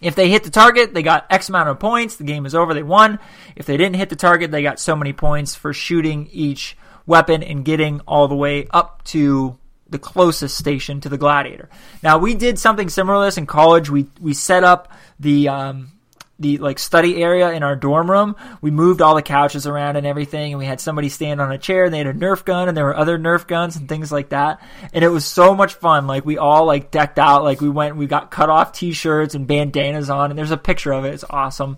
[0.00, 2.16] If they hit the target, they got X amount of points.
[2.16, 2.72] The game is over.
[2.72, 3.18] They won.
[3.54, 7.42] If they didn't hit the target, they got so many points for shooting each weapon
[7.42, 9.58] and getting all the way up to
[9.90, 11.68] the closest station to the gladiator.
[12.02, 13.90] Now we did something similar to this in college.
[13.90, 15.92] We we set up the um,
[16.40, 18.34] the like study area in our dorm room.
[18.62, 21.58] We moved all the couches around and everything, and we had somebody stand on a
[21.58, 21.84] chair.
[21.84, 24.30] and They had a Nerf gun, and there were other Nerf guns and things like
[24.30, 24.62] that.
[24.92, 26.06] And it was so much fun.
[26.06, 27.44] Like we all like decked out.
[27.44, 30.92] Like we went, we got cut off T-shirts and bandanas on, and there's a picture
[30.92, 31.12] of it.
[31.14, 31.76] It's awesome.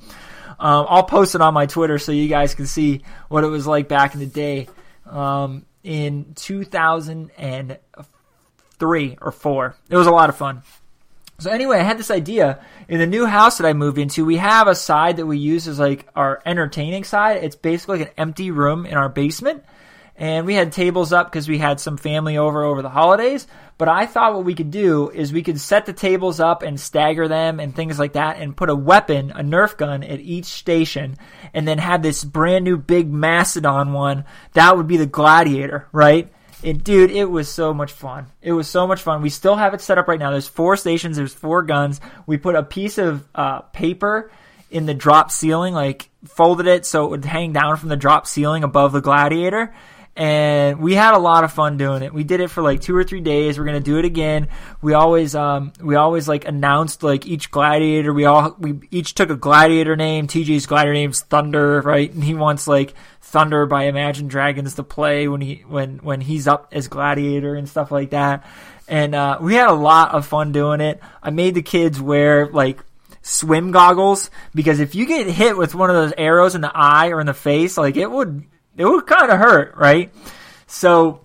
[0.61, 3.67] Um, I'll post it on my Twitter so you guys can see what it was
[3.67, 4.69] like back in the day
[5.07, 9.75] um, in 2003 or four.
[9.91, 10.63] It was a lot of fun.
[11.43, 14.25] So anyway, I had this idea in the new house that I moved into.
[14.25, 17.45] We have a side that we use as like our entertaining side.
[17.45, 19.65] It's basically like an empty room in our basement
[20.17, 23.47] and we had tables up because we had some family over over the holidays.
[23.79, 26.79] But I thought what we could do is we could set the tables up and
[26.79, 30.45] stagger them and things like that and put a weapon, a Nerf gun at each
[30.45, 31.17] station
[31.55, 34.25] and then have this brand new big Mastodon one.
[34.53, 36.33] That would be the Gladiator, right?
[36.65, 38.27] And dude, it was so much fun.
[38.41, 39.23] It was so much fun.
[39.23, 40.31] We still have it set up right now.
[40.31, 42.01] There's four stations, there's four guns.
[42.27, 44.31] We put a piece of uh, paper
[44.71, 48.27] in the drop ceiling, like folded it so it would hang down from the drop
[48.27, 49.75] ceiling above the Gladiator
[50.15, 52.13] and we had a lot of fun doing it.
[52.13, 53.59] We did it for like two or three days.
[53.59, 54.49] We're gonna do it again.
[54.83, 58.13] We always um we always like announced like each gladiator.
[58.13, 60.27] We all we each took a gladiator name.
[60.27, 62.13] TJ's gladiator name's Thunder, right?
[62.13, 66.47] And he wants like Thunder by Imagine Dragons to play when he when when he's
[66.47, 68.47] up as gladiator and stuff like that.
[68.89, 71.01] And uh, we had a lot of fun doing it.
[71.23, 72.81] I made the kids wear like
[73.23, 77.09] swim goggles because if you get hit with one of those arrows in the eye
[77.09, 78.45] or in the face, like it would
[78.77, 80.13] it would kind of hurt, right?
[80.67, 81.21] So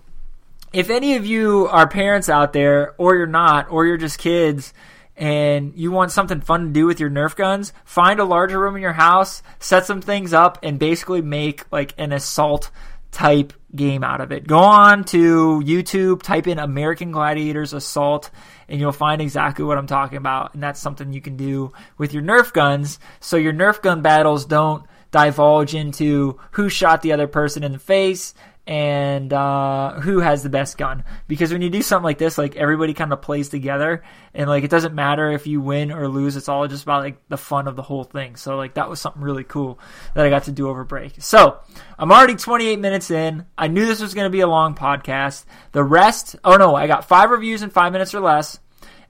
[0.73, 4.73] if any of you are parents out there, or you're not, or you're just kids,
[5.15, 8.75] and you want something fun to do with your Nerf guns, find a larger room
[8.75, 12.69] in your house, set some things up, and basically make like an assault
[13.12, 14.45] type game out of it.
[14.47, 18.29] Go on to YouTube, type in American Gladiators Assault,
[18.67, 20.53] and you'll find exactly what I'm talking about.
[20.53, 24.45] And that's something you can do with your Nerf guns so your Nerf gun battles
[24.45, 28.33] don't divulge into who shot the other person in the face
[28.67, 31.05] and uh, who has the best gun.
[31.27, 34.65] Because when you do something like this, like everybody kind of plays together, and like
[34.65, 36.35] it doesn't matter if you win or lose.
[36.35, 38.35] It's all just about like the fun of the whole thing.
[38.35, 39.79] So like that was something really cool
[40.15, 41.13] that I got to do over break.
[41.19, 41.59] So
[41.97, 43.45] I'm already 28 minutes in.
[43.57, 45.45] I knew this was going to be a long podcast.
[45.71, 48.59] The rest, oh no, I got five reviews in five minutes or less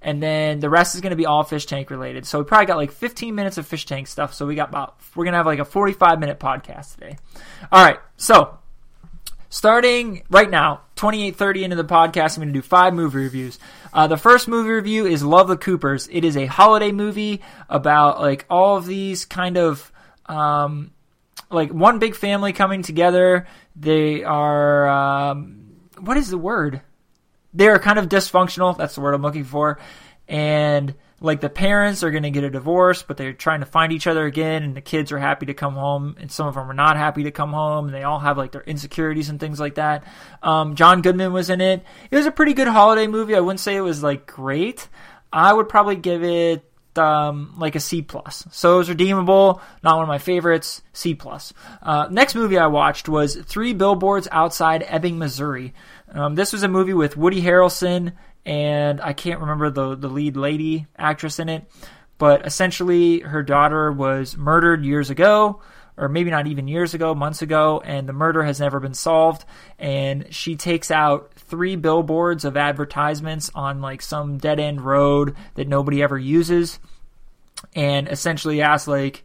[0.01, 2.25] and then the rest is going to be all fish tank related.
[2.25, 4.33] So we probably got like 15 minutes of fish tank stuff.
[4.33, 7.17] So we got about we're going to have like a 45 minute podcast today.
[7.71, 8.57] All right, so
[9.49, 13.59] starting right now, 28:30 into the podcast, I'm going to do five movie reviews.
[13.93, 16.07] Uh, the first movie review is Love the Coopers.
[16.11, 19.91] It is a holiday movie about like all of these kind of
[20.27, 20.91] um,
[21.49, 23.47] like one big family coming together.
[23.75, 25.67] They are um,
[25.99, 26.81] what is the word?
[27.57, 28.77] They're kind of dysfunctional.
[28.77, 29.79] That's the word I'm looking for.
[30.27, 33.91] And like the parents are going to get a divorce, but they're trying to find
[33.91, 36.69] each other again, and the kids are happy to come home, and some of them
[36.69, 39.59] are not happy to come home, and they all have like their insecurities and things
[39.59, 40.03] like that.
[40.43, 41.83] Um, John Goodman was in it.
[42.11, 43.35] It was a pretty good holiday movie.
[43.35, 44.87] I wouldn't say it was like great.
[45.33, 46.63] I would probably give it
[46.97, 48.47] um, like a C plus.
[48.51, 49.61] So it was redeemable.
[49.83, 50.81] Not one of my favorites.
[50.93, 51.53] C plus.
[51.81, 55.73] Uh, next movie I watched was Three Billboards Outside Ebbing, Missouri.
[56.11, 58.13] Um, this was a movie with Woody Harrelson
[58.45, 61.69] and I can't remember the the lead lady actress in it,
[62.17, 65.61] but essentially her daughter was murdered years ago
[65.97, 69.43] or maybe not even years ago, months ago, and the murder has never been solved.
[69.79, 75.67] And she takes out three billboards of advertisements on like some dead end road that
[75.67, 76.79] nobody ever uses,
[77.75, 79.23] and essentially asks like,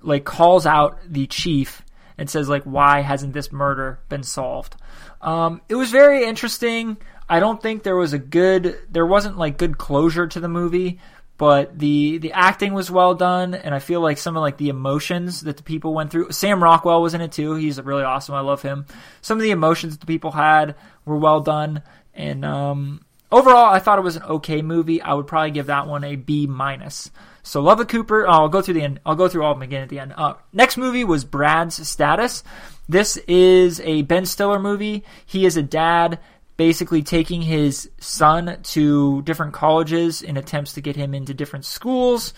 [0.00, 1.82] like calls out the chief
[2.16, 4.76] and says like, why hasn't this murder been solved?
[5.20, 6.96] Um, it was very interesting.
[7.28, 11.00] I don't think there was a good, there wasn't like good closure to the movie,
[11.38, 14.68] but the the acting was well done, and I feel like some of like the
[14.68, 16.30] emotions that the people went through.
[16.30, 17.54] Sam Rockwell was in it too.
[17.54, 18.34] He's really awesome.
[18.34, 18.86] I love him.
[19.22, 21.82] Some of the emotions that the people had were well done,
[22.14, 25.02] and um, overall, I thought it was an okay movie.
[25.02, 27.10] I would probably give that one a B minus.
[27.42, 28.26] So Love the Cooper.
[28.26, 29.00] Oh, I'll go through the end.
[29.04, 30.14] I'll go through all of them again at the end.
[30.16, 32.44] Uh, next movie was Brad's Status.
[32.92, 35.02] This is a Ben Stiller movie.
[35.24, 36.18] He is a dad
[36.58, 42.34] basically taking his son to different colleges in attempts to get him into different schools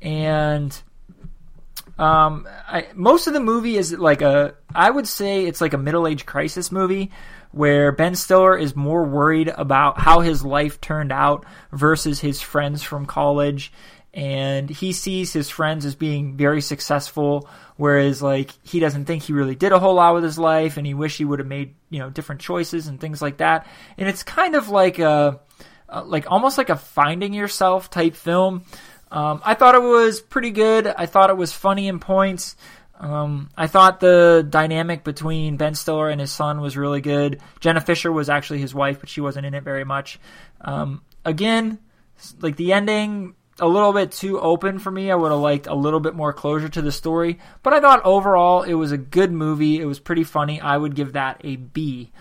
[0.00, 0.80] and
[1.98, 5.78] um, I, most of the movie is like a i would say it's like a
[5.78, 7.10] middle-age crisis movie
[7.50, 12.82] where ben stiller is more worried about how his life turned out versus his friends
[12.82, 13.72] from college
[14.16, 19.34] and he sees his friends as being very successful whereas like he doesn't think he
[19.34, 21.74] really did a whole lot with his life and he wish he would have made
[21.90, 23.66] you know different choices and things like that
[23.98, 25.38] and it's kind of like a,
[26.06, 28.64] like almost like a finding yourself type film
[29.12, 32.56] um, i thought it was pretty good i thought it was funny in points
[32.98, 37.42] um, I thought the dynamic between Ben Stiller and his son was really good.
[37.60, 40.18] Jenna Fischer was actually his wife, but she wasn't in it very much.
[40.62, 41.78] Um, again,
[42.40, 45.10] like the ending a little bit too open for me.
[45.10, 48.04] I would have liked a little bit more closure to the story, but I thought
[48.04, 49.80] overall it was a good movie.
[49.80, 50.60] It was pretty funny.
[50.60, 52.12] I would give that a B.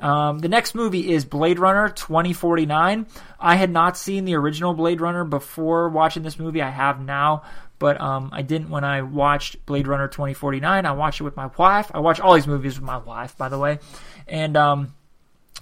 [0.00, 3.06] Um, the next movie is Blade Runner 2049.
[3.40, 6.62] I had not seen the original Blade Runner before watching this movie.
[6.62, 7.42] I have now,
[7.78, 10.86] but um, I didn't when I watched Blade Runner 2049.
[10.86, 11.90] I watched it with my wife.
[11.92, 13.80] I watch all these movies with my wife, by the way.
[14.28, 14.94] And um,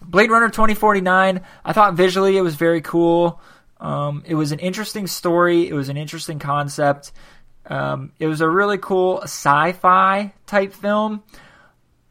[0.02, 3.40] Blade Runner 2049, I thought visually it was very cool.
[3.78, 5.68] Um, it was an interesting story.
[5.68, 7.12] It was an interesting concept.
[7.66, 11.22] Um, it was a really cool sci-fi type film.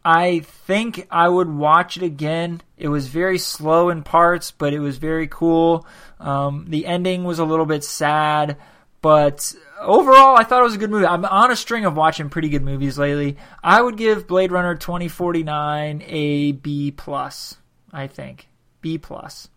[0.04, 2.62] I think I would watch it again.
[2.78, 5.88] It was very slow in parts, but it was very cool.
[6.20, 8.58] Um, the ending was a little bit sad,
[9.02, 11.08] but overall, I thought it was a good movie.
[11.08, 13.38] I'm on a string of watching pretty good movies lately.
[13.64, 17.58] I would give Blade Runner 2049 a B plus.
[17.92, 18.48] I think
[18.82, 19.50] B plus.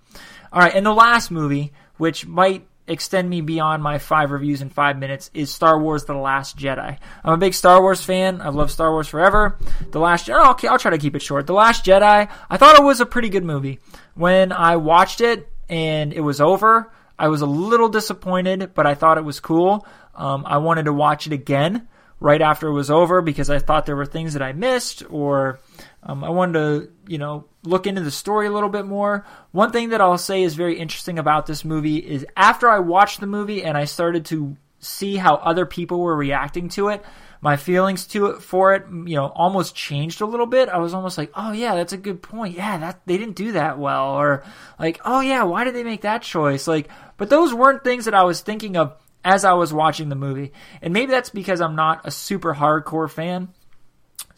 [0.51, 4.71] All right, and the last movie which might extend me beyond my five reviews in
[4.71, 6.99] five minutes, is Star Wars The Last Jedi.
[7.23, 8.41] I'm a big Star Wars fan.
[8.41, 9.59] I've loved Star Wars forever.
[9.91, 11.47] The Last Jedi, oh, okay, I'll try to keep it short.
[11.47, 13.79] The Last Jedi, I thought it was a pretty good movie.
[14.15, 18.95] When I watched it and it was over, I was a little disappointed, but I
[18.95, 19.87] thought it was cool.
[20.15, 21.89] Um, I wanted to watch it again
[22.21, 25.61] right after it was over because I thought there were things that I missed or
[26.03, 29.27] um, I wanted to, you know, look into the story a little bit more.
[29.53, 33.21] One thing that I'll say is very interesting about this movie is after I watched
[33.21, 37.05] the movie and I started to see how other people were reacting to it,
[37.41, 40.69] my feelings to it for it, you know, almost changed a little bit.
[40.69, 42.57] I was almost like, "Oh yeah, that's a good point.
[42.57, 44.45] Yeah, that they didn't do that well," or
[44.79, 48.15] like, "Oh yeah, why did they make that choice?" Like, but those weren't things that
[48.15, 50.53] I was thinking of as I was watching the movie.
[50.81, 53.49] And maybe that's because I'm not a super hardcore fan.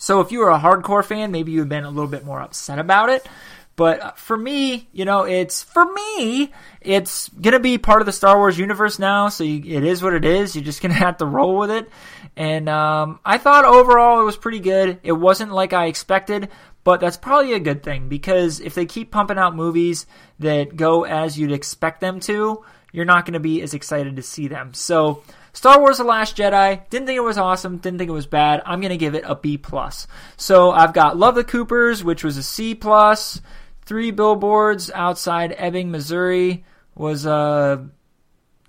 [0.00, 2.78] So if you were a hardcore fan, maybe you've been a little bit more upset
[2.78, 3.28] about it.
[3.76, 8.38] But for me, you know, it's for me, it's gonna be part of the Star
[8.38, 9.28] Wars universe now.
[9.28, 10.56] So you, it is what it is.
[10.56, 11.90] You're just gonna have to roll with it.
[12.34, 15.00] And um, I thought overall it was pretty good.
[15.02, 16.48] It wasn't like I expected,
[16.82, 20.06] but that's probably a good thing because if they keep pumping out movies
[20.38, 24.48] that go as you'd expect them to, you're not to be as excited to see
[24.48, 24.72] them.
[24.72, 26.88] So Star Wars: The Last Jedi.
[26.90, 27.78] Didn't think it was awesome.
[27.78, 28.62] Didn't think it was bad.
[28.64, 30.06] I'm gonna give it a B plus.
[30.36, 33.40] So I've got Love the Coopers, which was a C plus.
[33.82, 37.30] Three Billboards Outside Ebbing, Missouri was a.
[37.30, 37.78] Uh,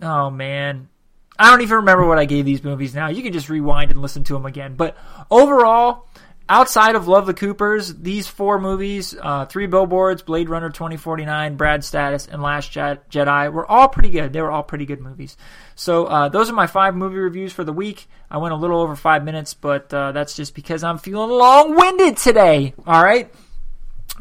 [0.01, 0.89] oh man,
[1.37, 3.09] I don't even remember what I gave these movies now.
[3.09, 4.75] You can just rewind and listen to them again.
[4.75, 4.95] But
[5.29, 6.07] overall,
[6.51, 11.87] outside of Love the Coopers, these four movies, uh, Three Billboards, Blade Runner 2049, Brad's
[11.87, 14.33] Status, and Last Jedi, were all pretty good.
[14.33, 15.37] They were all pretty good movies.
[15.75, 18.05] So uh, those are my five movie reviews for the week.
[18.29, 22.17] I went a little over five minutes, but uh, that's just because I'm feeling long-winded
[22.17, 22.73] today.
[22.85, 23.33] All right.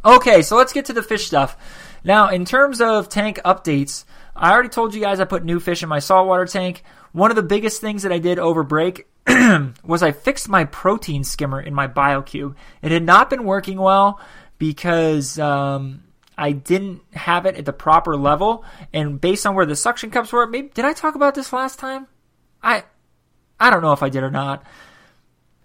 [0.04, 1.56] Okay, so let's get to the fish stuff.
[2.04, 4.04] Now, in terms of tank updates,
[4.36, 6.84] I already told you guys I put new fish in my saltwater tank.
[7.10, 9.08] One of the biggest things that I did over break
[9.84, 12.54] was I fixed my protein skimmer in my BioCube.
[12.82, 14.20] It had not been working well
[14.58, 16.04] because um,
[16.36, 20.32] I didn't have it at the proper level, and based on where the suction cups
[20.32, 22.06] were, maybe did I talk about this last time?
[22.62, 22.84] I
[23.58, 24.64] I don't know if I did or not.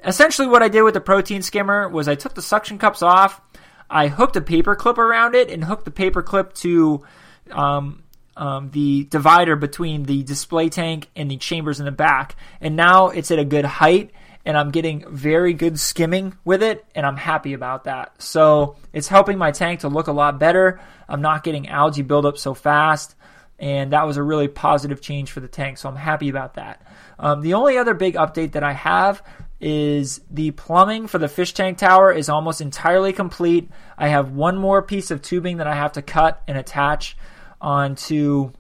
[0.04, 3.42] Essentially, what I did with the protein skimmer was I took the suction cups off.
[3.90, 7.04] I hooked a paper clip around it and hooked the paper clip to
[7.52, 8.04] um,
[8.38, 12.36] um, the divider between the display tank and the chambers in the back.
[12.60, 14.12] And now it's at a good height
[14.46, 18.22] and I'm getting very good skimming with it and I'm happy about that.
[18.22, 20.80] So it's helping my tank to look a lot better.
[21.08, 23.16] I'm not getting algae buildup so fast.
[23.58, 25.78] and that was a really positive change for the tank.
[25.78, 26.82] So I'm happy about that.
[27.18, 29.24] Um, the only other big update that I have
[29.62, 33.70] is the plumbing for the fish tank tower is almost entirely complete.
[33.98, 37.16] I have one more piece of tubing that I have to cut and attach
[37.62, 38.52] onto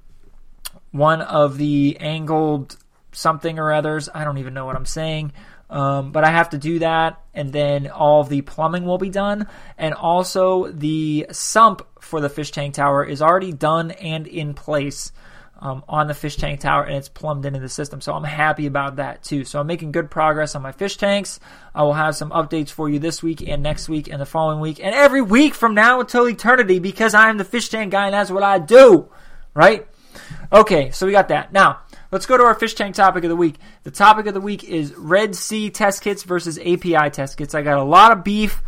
[0.92, 2.78] one of the angled
[3.12, 4.10] something or others.
[4.14, 5.34] I don't even know what I'm saying.
[5.70, 9.48] Um, but I have to do that, and then all the plumbing will be done.
[9.78, 15.12] And also, the sump for the fish tank tower is already done and in place
[15.66, 18.00] um, on the fish tank tower, and it's plumbed into the system.
[18.00, 19.44] So I'm happy about that too.
[19.46, 21.40] So I'm making good progress on my fish tanks.
[21.74, 24.60] I will have some updates for you this week and next week and the following
[24.60, 28.06] week and every week from now until eternity because I am the fish tank guy
[28.06, 29.10] and that's what I do,
[29.56, 29.88] right?
[30.54, 31.52] Okay, so we got that.
[31.52, 31.80] Now,
[32.12, 33.56] let's go to our fish tank topic of the week.
[33.82, 37.56] The topic of the week is Red Sea test kits versus API test kits.
[37.56, 38.62] I got a lot of beef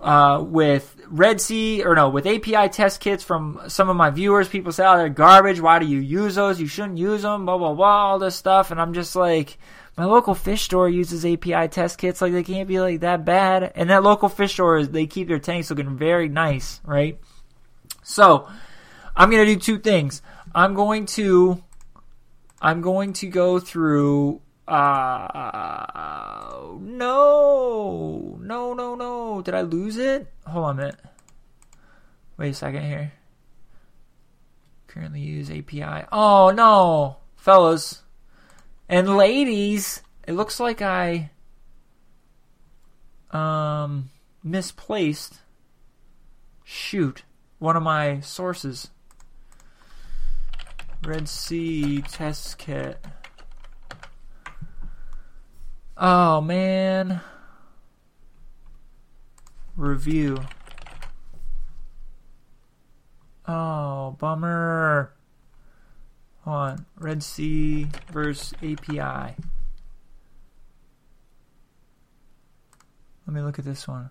[0.00, 4.48] uh, with Red Sea, or no, with API test kits from some of my viewers.
[4.48, 5.60] People say, oh, they're garbage.
[5.60, 6.58] Why do you use those?
[6.58, 8.70] You shouldn't use them, blah, blah, blah, all this stuff.
[8.70, 9.58] And I'm just like,
[9.96, 12.22] my local fish store uses API test kits.
[12.22, 13.72] Like, they can't be like that bad.
[13.74, 17.20] And that local fish store, they keep their tanks looking very nice, right?
[18.02, 18.48] So,
[19.14, 20.22] I'm to do two things.
[20.54, 21.62] I'm going to
[22.60, 30.32] I'm going to go through uh no no no no did I lose it?
[30.46, 31.00] Hold on a minute.
[32.36, 33.12] Wait a second here.
[34.86, 36.06] Currently use API.
[36.12, 38.02] Oh no, fellas
[38.88, 41.30] and ladies, it looks like I
[43.30, 44.10] um
[44.44, 45.40] misplaced
[46.64, 47.24] shoot
[47.58, 48.90] one of my sources.
[51.04, 53.04] Red Sea test kit.
[55.96, 57.20] Oh man.
[59.76, 60.38] Review.
[63.46, 65.12] Oh, bummer.
[66.44, 66.86] Hold on.
[66.98, 69.36] Red Sea versus API.
[73.26, 74.10] Let me look at this one.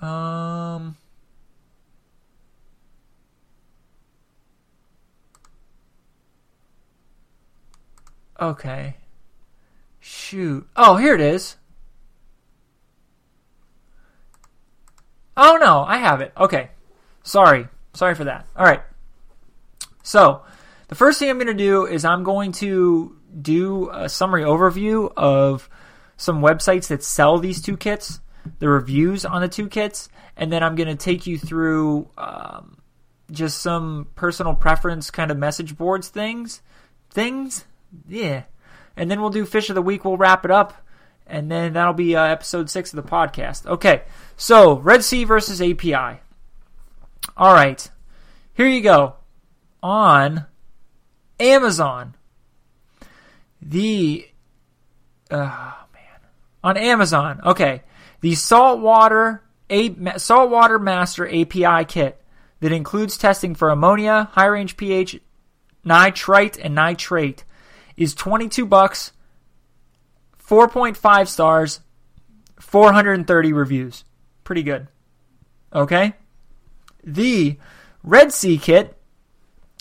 [0.00, 0.96] Um.
[8.40, 8.96] Okay.
[10.00, 10.68] Shoot.
[10.76, 11.56] Oh, here it is.
[15.36, 16.32] Oh no, I have it.
[16.36, 16.70] Okay.
[17.22, 17.68] Sorry.
[17.94, 18.46] Sorry for that.
[18.56, 18.82] All right.
[20.02, 20.42] So,
[20.88, 25.12] the first thing I'm going to do is I'm going to do a summary overview
[25.16, 25.68] of
[26.16, 28.20] some websites that sell these two kits
[28.58, 32.78] the reviews on the two kits, and then I'm going to take you through um,
[33.30, 36.62] just some personal preference kind of message boards things.
[37.10, 37.64] Things?
[38.08, 38.44] Yeah.
[38.96, 40.04] And then we'll do Fish of the Week.
[40.04, 40.74] We'll wrap it up,
[41.26, 43.64] and then that'll be uh, episode six of the podcast.
[43.66, 44.02] Okay,
[44.36, 46.20] so Red Sea versus API.
[47.36, 47.88] All right,
[48.54, 49.14] here you go.
[49.82, 50.46] On
[51.38, 52.16] Amazon,
[53.62, 54.26] the.
[55.30, 55.36] Oh,
[55.94, 56.20] man.
[56.64, 57.82] On Amazon, okay.
[58.20, 62.20] The saltwater, a, saltwater master API kit
[62.58, 65.20] that includes testing for ammonia, high range pH,
[65.84, 67.44] nitrite, and nitrate
[67.98, 69.12] is 22 bucks,
[70.42, 71.80] 4.5 stars,
[72.60, 74.04] 430 reviews.
[74.44, 74.88] Pretty good.
[75.74, 76.14] Okay?
[77.04, 77.58] The
[78.02, 78.96] Red Sea kit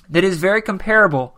[0.09, 1.37] that is very comparable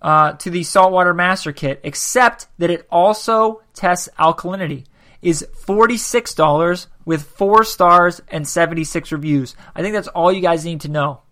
[0.00, 4.84] uh, to the Saltwater Master kit, except that it also tests alkalinity
[5.22, 9.56] is $46 with 4 stars and 76 reviews.
[9.74, 11.22] I think that's all you guys need to know.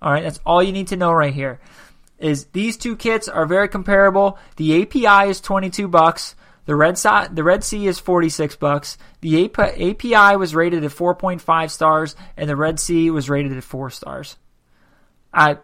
[0.00, 1.60] All right, that's all you need to know right here.
[2.18, 4.38] Is these two kits are very comparable.
[4.56, 6.36] The API is 22 bucks.
[6.66, 8.96] The Red Sea, the Red Sea is 46 bucks.
[9.20, 13.90] The API was rated at 4.5 stars and the Red Sea was rated at 4
[13.90, 14.36] stars.
[15.32, 15.58] I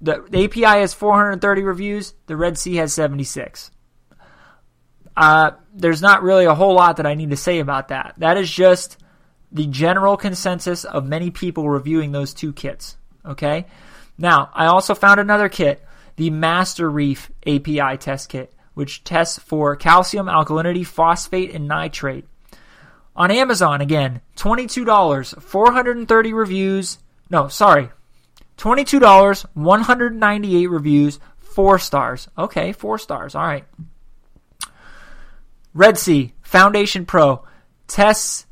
[0.00, 3.70] the, the API has 430 reviews, the Red Sea has 76.
[5.16, 8.14] Uh, there's not really a whole lot that I need to say about that.
[8.18, 8.96] That is just
[9.52, 12.96] the general consensus of many people reviewing those two kits.
[13.26, 13.66] Okay?
[14.20, 15.82] Now, I also found another kit,
[16.16, 22.26] the Master Reef API test kit, which tests for calcium, alkalinity, phosphate, and nitrate.
[23.16, 26.98] On Amazon, again, $22, 430 reviews.
[27.30, 27.88] No, sorry.
[28.58, 32.28] $22, 198 reviews, 4 stars.
[32.36, 33.34] Okay, 4 stars.
[33.34, 33.64] All right.
[35.72, 37.46] Red Sea Foundation Pro
[37.86, 38.46] tests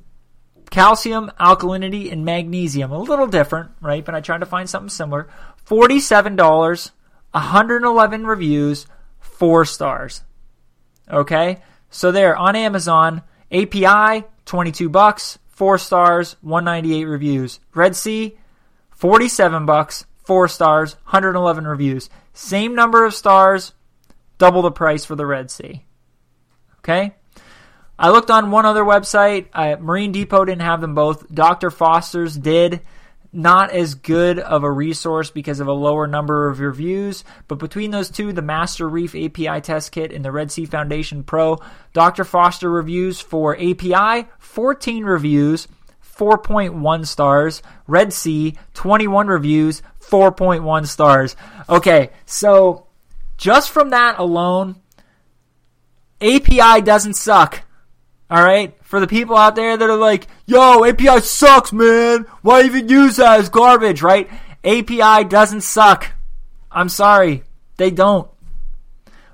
[0.71, 2.93] calcium, alkalinity, and magnesium.
[2.93, 4.05] A little different, right?
[4.05, 5.29] But I tried to find something similar.
[5.69, 6.91] $47,
[7.33, 8.87] 111 reviews,
[9.21, 10.23] 4 stars.
[11.11, 11.59] Okay?
[11.91, 17.61] So there on Amazon, API 22 bucks, 4 stars, 198 reviews.
[17.75, 18.39] Red Sea,
[18.91, 22.09] 47 bucks, 4 stars, 111 reviews.
[22.33, 23.73] Same number of stars,
[24.39, 25.85] double the price for the Red Sea.
[26.79, 27.15] Okay?
[27.99, 29.49] I looked on one other website.
[29.53, 31.29] Uh, Marine Depot didn't have them both.
[31.35, 31.71] Dr.
[31.71, 32.81] Foster's did.
[33.31, 37.91] Not as good of a resource because of a lower number of reviews, but between
[37.91, 41.59] those two, the Master Reef API test kit and the Red Sea Foundation Pro,
[41.93, 42.25] Dr.
[42.25, 45.69] Foster reviews for API 14 reviews,
[46.19, 47.63] 4.1 stars.
[47.87, 51.37] Red Sea 21 reviews, 4.1 stars.
[51.69, 52.87] Okay, so
[53.37, 54.77] just from that alone,
[56.21, 57.63] API doesn't suck.
[58.31, 62.27] All right, for the people out there that are like, "Yo, API sucks, man.
[62.43, 64.29] Why even use that as garbage?" Right?
[64.65, 66.13] API doesn't suck.
[66.71, 67.45] I'm sorry,
[67.79, 68.29] they don't.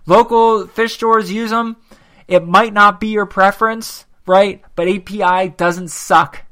[0.07, 1.77] Local fish stores use them.
[2.29, 4.63] It might not be your preference, right?
[4.77, 6.43] But API doesn't suck.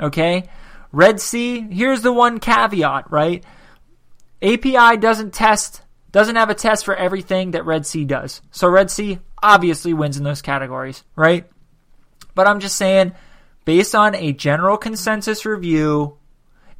[0.00, 0.44] Okay?
[0.92, 3.44] Red Sea, here's the one caveat, right?
[4.42, 8.40] API doesn't test, doesn't have a test for everything that Red Sea does.
[8.50, 11.46] So Red Sea obviously wins in those categories, right?
[12.36, 13.12] But I'm just saying,
[13.64, 16.18] based on a general consensus review,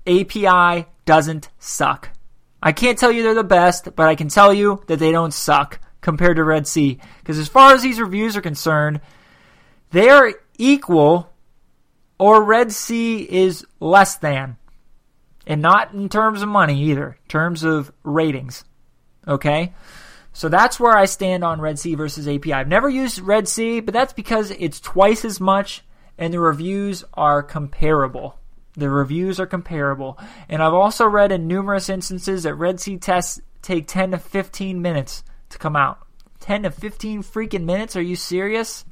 [0.07, 2.11] API doesn't suck.
[2.63, 5.33] I can't tell you they're the best, but I can tell you that they don't
[5.33, 7.01] suck compared to Red Sea.
[7.19, 9.01] Because as far as these reviews are concerned,
[9.91, 11.33] they are equal
[12.19, 14.59] or Red Sea is less than.
[15.47, 18.65] And not in terms of money either, terms of ratings.
[19.27, 19.73] Okay?
[20.37, 22.53] So that's where I stand on Red Sea versus API.
[22.53, 25.82] I've never used Red Sea, but that's because it's twice as much
[26.18, 28.39] and the reviews are comparable.
[28.74, 30.18] The reviews are comparable.
[30.51, 34.82] And I've also read in numerous instances that Red Sea tests take 10 to 15
[34.82, 36.07] minutes to come out.
[36.41, 37.97] 10 to 15 freaking minutes?
[37.97, 38.84] Are you serious?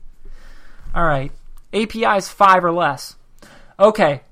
[0.95, 1.30] All right.
[1.74, 3.16] API is 5 or less.
[3.78, 4.22] Okay.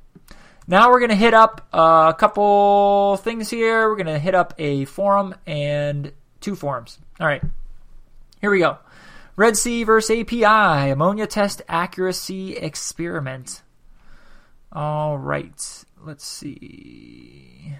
[0.66, 3.90] Now we're going to hit up uh, a couple things here.
[3.90, 6.10] We're going to hit up a forum and
[6.42, 6.98] two forms.
[7.20, 7.42] All right.
[8.40, 8.78] Here we go.
[9.36, 13.62] Red Sea versus API ammonia test accuracy experiment.
[14.70, 15.84] All right.
[16.04, 17.76] Let's see.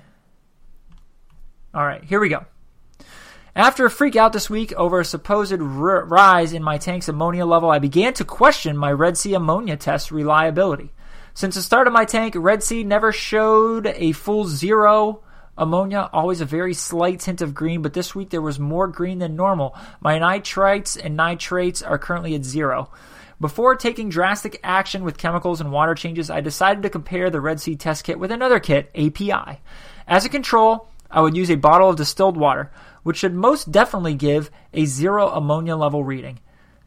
[1.75, 2.45] All right, here we go.
[3.57, 7.47] After a freak out this week over a supposed r- rise in my tank's ammonia
[7.47, 10.93] level, I began to question my Red Sea ammonia test reliability.
[11.35, 15.23] Since the start of my tank, Red Sea never showed a full zero
[15.57, 19.19] ammonia, always a very slight tint of green, but this week there was more green
[19.19, 19.77] than normal.
[20.01, 22.91] My nitrites and nitrates are currently at zero.
[23.41, 27.61] Before taking drastic action with chemicals and water changes, I decided to compare the Red
[27.61, 29.61] Sea test kit with another kit, API.
[30.07, 32.71] As a control, I would use a bottle of distilled water,
[33.03, 36.39] which should most definitely give a zero ammonia level reading.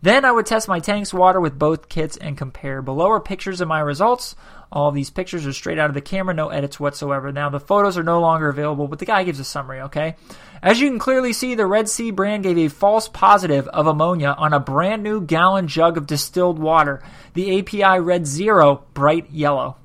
[0.05, 2.83] Then I would test my tank's water with both kits and compare.
[2.83, 4.35] Below are pictures of my results.
[4.71, 7.31] All these pictures are straight out of the camera, no edits whatsoever.
[7.31, 10.15] Now the photos are no longer available, but the guy gives a summary, okay?
[10.61, 14.35] As you can clearly see, the Red Sea brand gave a false positive of ammonia
[14.37, 17.01] on a brand new gallon jug of distilled water.
[17.33, 19.75] The API read zero, bright yellow.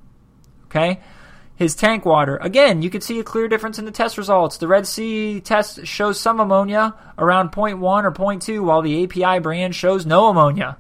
[0.67, 1.01] Okay?
[1.61, 2.39] His tank water.
[2.39, 4.57] Again, you can see a clear difference in the test results.
[4.57, 9.75] The Red Sea test shows some ammonia around 0.1 or 0.2, while the API brand
[9.75, 10.79] shows no ammonia.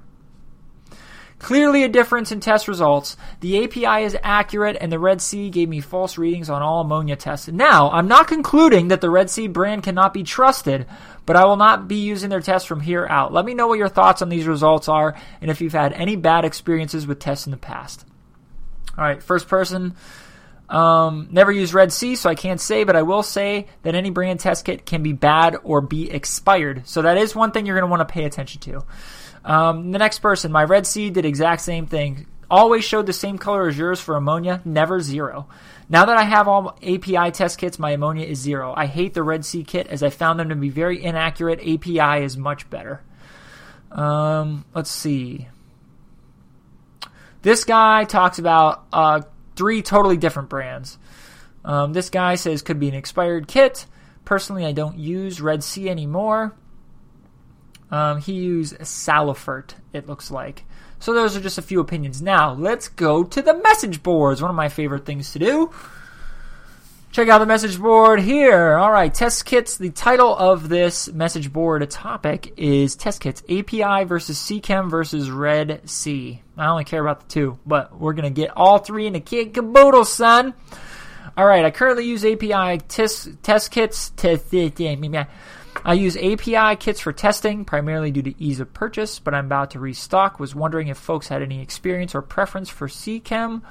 [1.38, 3.18] Clearly a difference in test results.
[3.40, 7.16] The API is accurate, and the Red Sea gave me false readings on all ammonia
[7.16, 7.48] tests.
[7.48, 10.86] Now, I'm not concluding that the Red Sea brand cannot be trusted,
[11.26, 13.34] but I will not be using their tests from here out.
[13.34, 16.16] Let me know what your thoughts on these results are, and if you've had any
[16.16, 18.06] bad experiences with tests in the past.
[18.96, 19.94] All right, first person.
[20.70, 24.10] Um, never used Red Sea, so I can't say, but I will say that any
[24.10, 26.86] brand test kit can be bad or be expired.
[26.86, 28.84] So that is one thing you're going to want to pay attention to.
[29.44, 32.26] Um, the next person, my Red Sea did exact same thing.
[32.48, 35.48] Always showed the same color as yours for ammonia, never zero.
[35.88, 38.72] Now that I have all API test kits, my ammonia is zero.
[38.76, 41.58] I hate the Red Sea kit as I found them to be very inaccurate.
[41.60, 43.02] API is much better.
[43.90, 45.48] Um, let's see.
[47.42, 49.22] This guy talks about uh,
[49.61, 50.96] three totally different brands.
[51.66, 53.84] Um, this guy says could be an expired kit.
[54.24, 56.56] Personally, I don't use Red Sea anymore.
[57.90, 60.64] Um, he used Salifert, it looks like.
[60.98, 62.22] So those are just a few opinions.
[62.22, 65.70] Now, let's go to the message boards, one of my favorite things to do.
[67.12, 68.74] Check out the message board here.
[68.74, 69.76] All right, test kits.
[69.76, 75.90] The title of this message board topic is test kits API versus Seachem versus Red
[75.90, 76.40] Sea.
[76.56, 79.20] I only care about the two, but we're going to get all three in the
[79.20, 80.54] kit caboodle, son.
[81.36, 83.42] All right, I currently use API test,
[83.72, 84.12] kits.
[85.84, 89.72] I use API kits for testing, primarily due to ease of purchase, but I'm about
[89.72, 90.38] to restock.
[90.38, 93.62] Was wondering if folks had any experience or preference for Seachem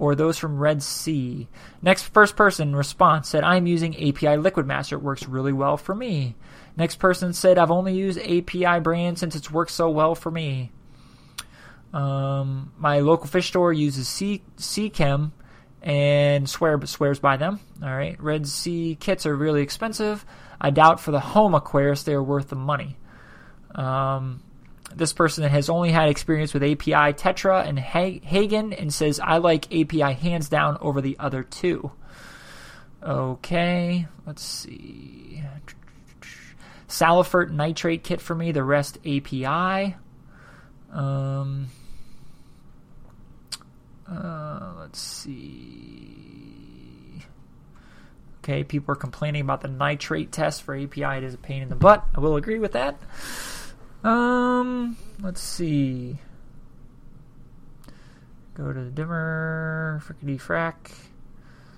[0.00, 1.46] or those from Red Sea.
[1.82, 4.96] Next first person response said, I'm using API Liquid Master.
[4.96, 6.36] It works really well for me.
[6.74, 10.72] Next person said, I've only used API brand since it's worked so well for me.
[11.92, 15.32] Um, my local fish store uses C- Seachem
[15.82, 17.60] and swear swears by them.
[17.82, 20.24] All right, Red Sea kits are really expensive.
[20.58, 22.96] I doubt for the home Aquarius they are worth the money.
[23.74, 24.42] Um,
[24.94, 29.66] this person has only had experience with API Tetra and Hagen and says, I like
[29.66, 31.92] API hands down over the other two.
[33.02, 35.42] Okay, let's see.
[36.88, 39.96] Salifert nitrate kit for me, the rest API.
[40.92, 41.68] Um,
[44.10, 46.20] uh, let's see.
[48.42, 51.18] Okay, people are complaining about the nitrate test for API.
[51.18, 52.04] It is a pain in the butt.
[52.14, 52.98] I will agree with that.
[54.02, 56.18] Um, let's see.
[58.54, 60.74] Go to the dimmer, frickety frack,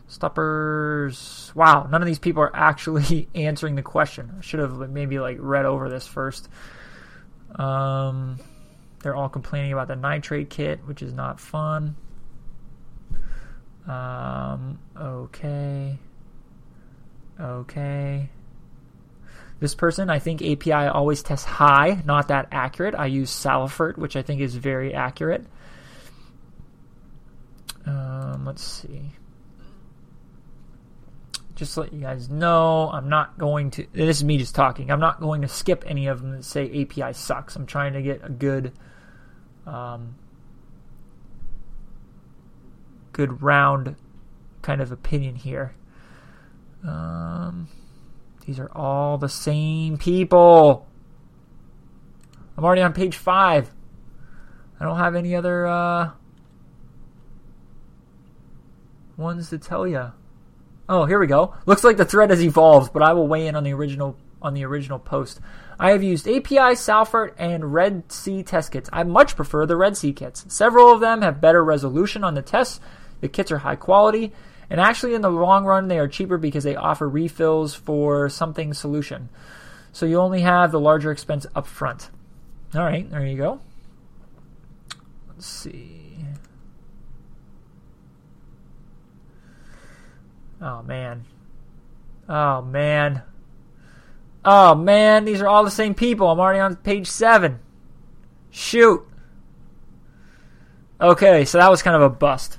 [0.06, 1.52] stoppers.
[1.54, 4.32] Wow, none of these people are actually answering the question.
[4.38, 6.48] I should have maybe like read over this first.
[7.56, 8.38] Um,
[9.02, 11.96] they're all complaining about the nitrate kit, which is not fun.
[13.86, 15.98] Um, okay.
[17.40, 18.28] Okay.
[19.62, 22.96] This person, I think API always tests high, not that accurate.
[22.96, 25.46] I use Salifert, which I think is very accurate.
[27.86, 29.12] Um, let's see.
[31.54, 33.86] Just let you guys know, I'm not going to.
[33.92, 34.90] This is me just talking.
[34.90, 37.54] I'm not going to skip any of them that say API sucks.
[37.54, 38.72] I'm trying to get a good,
[39.64, 40.16] um,
[43.12, 43.94] good round
[44.60, 45.72] kind of opinion here.
[46.84, 47.68] Um,
[48.46, 50.86] these are all the same people.
[52.56, 53.70] I'm already on page five.
[54.80, 56.10] I don't have any other uh,
[59.16, 60.12] ones to tell you.
[60.88, 61.54] Oh, here we go.
[61.66, 64.54] Looks like the thread has evolved, but I will weigh in on the original on
[64.54, 65.40] the original post.
[65.78, 68.90] I have used API, Salifert, and Red Sea test kits.
[68.92, 70.44] I much prefer the Red Sea kits.
[70.48, 72.80] Several of them have better resolution on the tests.
[73.20, 74.32] The kits are high quality.
[74.72, 78.72] And actually, in the long run, they are cheaper because they offer refills for something
[78.72, 79.28] solution.
[79.92, 82.08] So you only have the larger expense up front.
[82.74, 83.60] All right, there you go.
[85.28, 86.24] Let's see.
[90.62, 91.26] Oh, man.
[92.26, 93.20] Oh, man.
[94.42, 95.26] Oh, man.
[95.26, 96.30] These are all the same people.
[96.30, 97.58] I'm already on page seven.
[98.50, 99.06] Shoot.
[100.98, 102.56] Okay, so that was kind of a bust.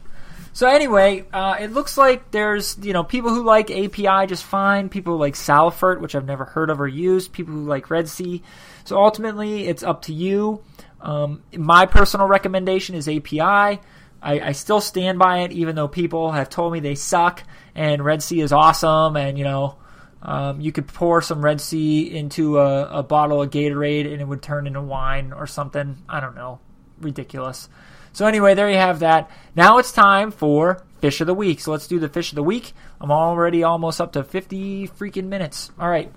[0.53, 4.87] So anyway, uh, it looks like there's you know people who like API just fine,
[4.87, 8.07] people who like Salifert, which I've never heard of or used, people who like Red
[8.07, 8.43] Sea.
[8.85, 10.63] So ultimately, it's up to you.
[11.01, 13.41] Um, my personal recommendation is API.
[13.41, 13.81] I,
[14.21, 17.43] I, still stand by it, even though people have told me they suck
[17.75, 19.77] and Red Sea is awesome, and you know.
[20.25, 24.25] Um, you could pour some Red Sea into a, a bottle of Gatorade and it
[24.25, 25.97] would turn into wine or something.
[26.07, 26.61] I don't know.
[27.01, 27.67] Ridiculous.
[28.13, 29.29] So anyway, there you have that.
[29.55, 31.59] Now it's time for fish of the week.
[31.59, 32.73] So let's do the fish of the week.
[33.01, 35.71] I'm already almost up to 50 freaking minutes.
[35.77, 36.11] All right.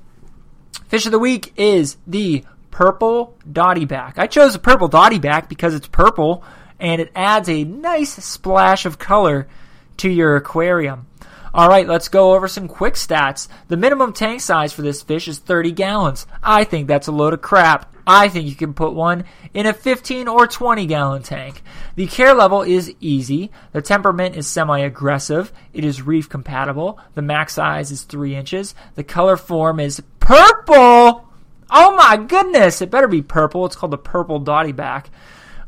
[0.88, 4.18] Fish of the week is the purple dotty back.
[4.18, 6.44] I chose the purple dotty back because it's purple
[6.78, 9.48] and it adds a nice splash of color
[9.96, 11.06] to your aquarium.
[11.54, 13.48] All right, let's go over some quick stats.
[13.68, 16.26] The minimum tank size for this fish is 30 gallons.
[16.42, 17.94] I think that's a load of crap.
[18.06, 19.24] I think you can put one
[19.54, 21.62] in a 15 or 20 gallon tank.
[21.96, 23.50] The care level is easy.
[23.72, 25.52] The temperament is semi aggressive.
[25.72, 27.00] It is reef compatible.
[27.14, 28.74] The max size is 3 inches.
[28.94, 31.28] The color form is purple.
[31.70, 32.80] Oh my goodness.
[32.80, 33.66] It better be purple.
[33.66, 35.10] It's called the purple dotty back.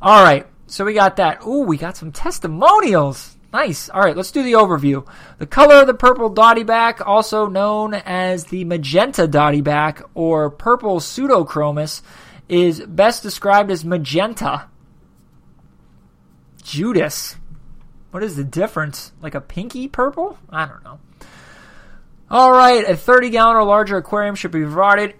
[0.00, 0.46] All right.
[0.66, 1.44] So we got that.
[1.46, 3.36] Ooh, we got some testimonials.
[3.50, 3.88] Nice.
[3.88, 5.06] All right, let's do the overview.
[5.38, 10.50] The color of the purple dotty back, also known as the magenta dotty back or
[10.50, 12.02] purple pseudochromis,
[12.50, 14.66] is best described as magenta.
[16.68, 17.36] Judas.
[18.10, 19.12] What is the difference?
[19.22, 20.38] Like a pinky purple?
[20.50, 20.98] I don't know.
[22.30, 25.14] All right, a 30 gallon or larger aquarium should be provided.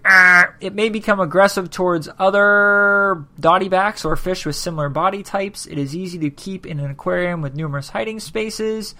[0.61, 5.65] It may become aggressive towards other dotty backs or fish with similar body types.
[5.65, 8.93] It is easy to keep in an aquarium with numerous hiding spaces.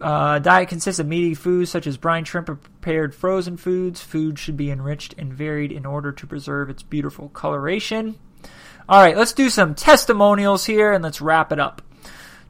[0.00, 4.00] Uh, diet consists of meaty foods such as brine shrimp and prepared frozen foods.
[4.00, 8.16] Food should be enriched and varied in order to preserve its beautiful coloration.
[8.88, 11.82] All right, let's do some testimonials here and let's wrap it up.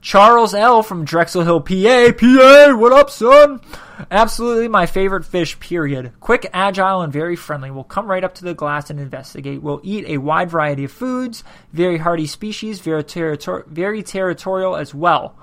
[0.00, 0.84] Charles L.
[0.84, 2.12] from Drexel Hill, PA.
[2.16, 3.60] PA, what up, son?
[4.08, 6.12] Absolutely my favorite fish, period.
[6.20, 7.72] Quick, agile, and very friendly.
[7.72, 9.60] Will come right up to the glass and investigate.
[9.60, 11.42] Will eat a wide variety of foods.
[11.72, 12.78] Very hardy species.
[12.78, 15.34] Very, territor- very territorial as well.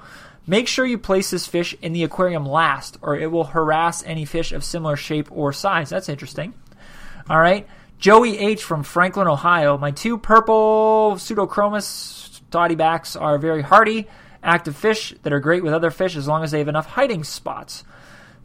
[0.48, 4.24] Make sure you place this fish in the aquarium last, or it will harass any
[4.24, 5.89] fish of similar shape or size.
[5.89, 6.54] That's interesting.
[7.30, 7.68] All right.
[8.06, 8.64] Joey H.
[8.64, 9.80] from Franklin, Ohio.
[9.80, 14.08] My two purple pseudochromis dottybacks are very hardy,
[14.43, 17.24] active fish that are great with other fish as long as they have enough hiding
[17.24, 17.84] spots.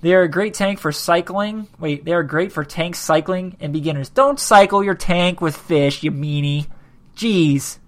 [0.01, 1.69] They are a great tank for cycling.
[1.79, 4.09] Wait, they are great for tank cycling and beginners.
[4.09, 6.67] Don't cycle your tank with fish, you meanie.
[7.15, 7.81] Jeez.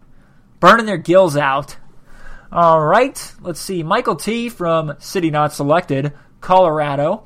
[0.60, 1.78] Burning their gills out.
[2.52, 3.82] All right, let's see.
[3.82, 6.12] Michael T from City Not Selected,
[6.42, 7.24] Colorado.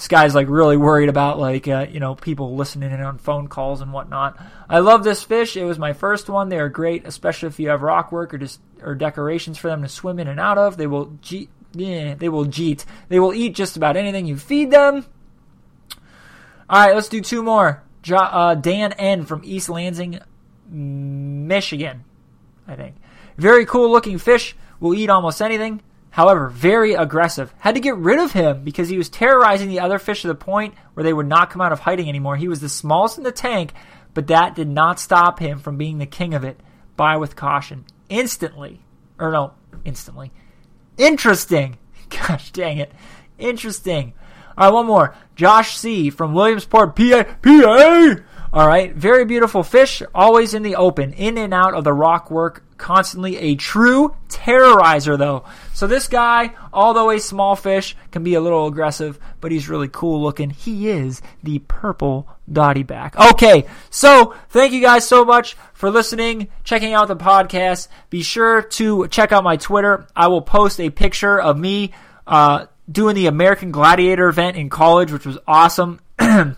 [0.00, 3.48] This guy's like really worried about like uh, you know people listening in on phone
[3.48, 4.42] calls and whatnot.
[4.66, 5.58] I love this fish.
[5.58, 6.48] It was my first one.
[6.48, 9.82] They are great, especially if you have rock work or just or decorations for them
[9.82, 10.78] to swim in and out of.
[10.78, 12.86] They will je- yeah, they will jeet.
[13.10, 15.04] They will eat just about anything you feed them.
[16.70, 17.82] All right, let's do two more.
[18.00, 20.18] Jo- uh, Dan N from East Lansing,
[20.66, 22.04] Michigan,
[22.66, 22.96] I think.
[23.36, 24.56] Very cool looking fish.
[24.80, 25.82] Will eat almost anything.
[26.10, 27.54] However, very aggressive.
[27.58, 30.34] Had to get rid of him because he was terrorizing the other fish to the
[30.34, 32.36] point where they would not come out of hiding anymore.
[32.36, 33.72] He was the smallest in the tank,
[34.12, 36.60] but that did not stop him from being the king of it.
[36.96, 37.84] Buy with caution.
[38.08, 38.80] Instantly.
[39.18, 39.54] Or no,
[39.84, 40.32] instantly.
[40.98, 41.78] Interesting.
[42.08, 42.92] Gosh dang it.
[43.38, 44.12] Interesting.
[44.58, 45.14] All right, one more.
[45.36, 46.10] Josh C.
[46.10, 47.24] from Williamsport, PA.
[47.40, 48.16] PA!
[48.52, 52.32] All right, very beautiful fish, always in the open, in and out of the rock
[52.32, 55.44] work, constantly a true terrorizer, though.
[55.72, 59.86] So this guy, although a small fish, can be a little aggressive, but he's really
[59.86, 60.50] cool looking.
[60.50, 63.16] He is the purple dotty back.
[63.16, 67.86] Okay, so thank you guys so much for listening, checking out the podcast.
[68.08, 70.08] Be sure to check out my Twitter.
[70.16, 71.92] I will post a picture of me
[72.26, 76.00] uh, doing the American Gladiator event in college, which was awesome.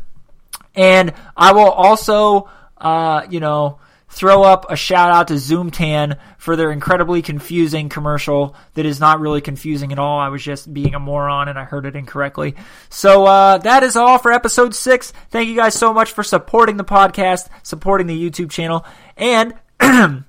[0.74, 2.48] And I will also,
[2.78, 3.78] uh, you know,
[4.12, 9.00] throw up a shout out to Zoom Tan for their incredibly confusing commercial that is
[9.00, 10.18] not really confusing at all.
[10.18, 12.54] I was just being a moron and I heard it incorrectly.
[12.90, 15.12] So uh, that is all for episode six.
[15.30, 18.84] Thank you guys so much for supporting the podcast, supporting the YouTube channel,
[19.16, 20.24] and man,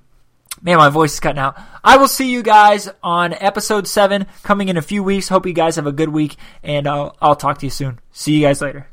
[0.64, 1.60] my voice is cutting out.
[1.84, 5.28] I will see you guys on episode seven coming in a few weeks.
[5.28, 8.00] Hope you guys have a good week, and I'll, I'll talk to you soon.
[8.12, 8.88] See you guys later.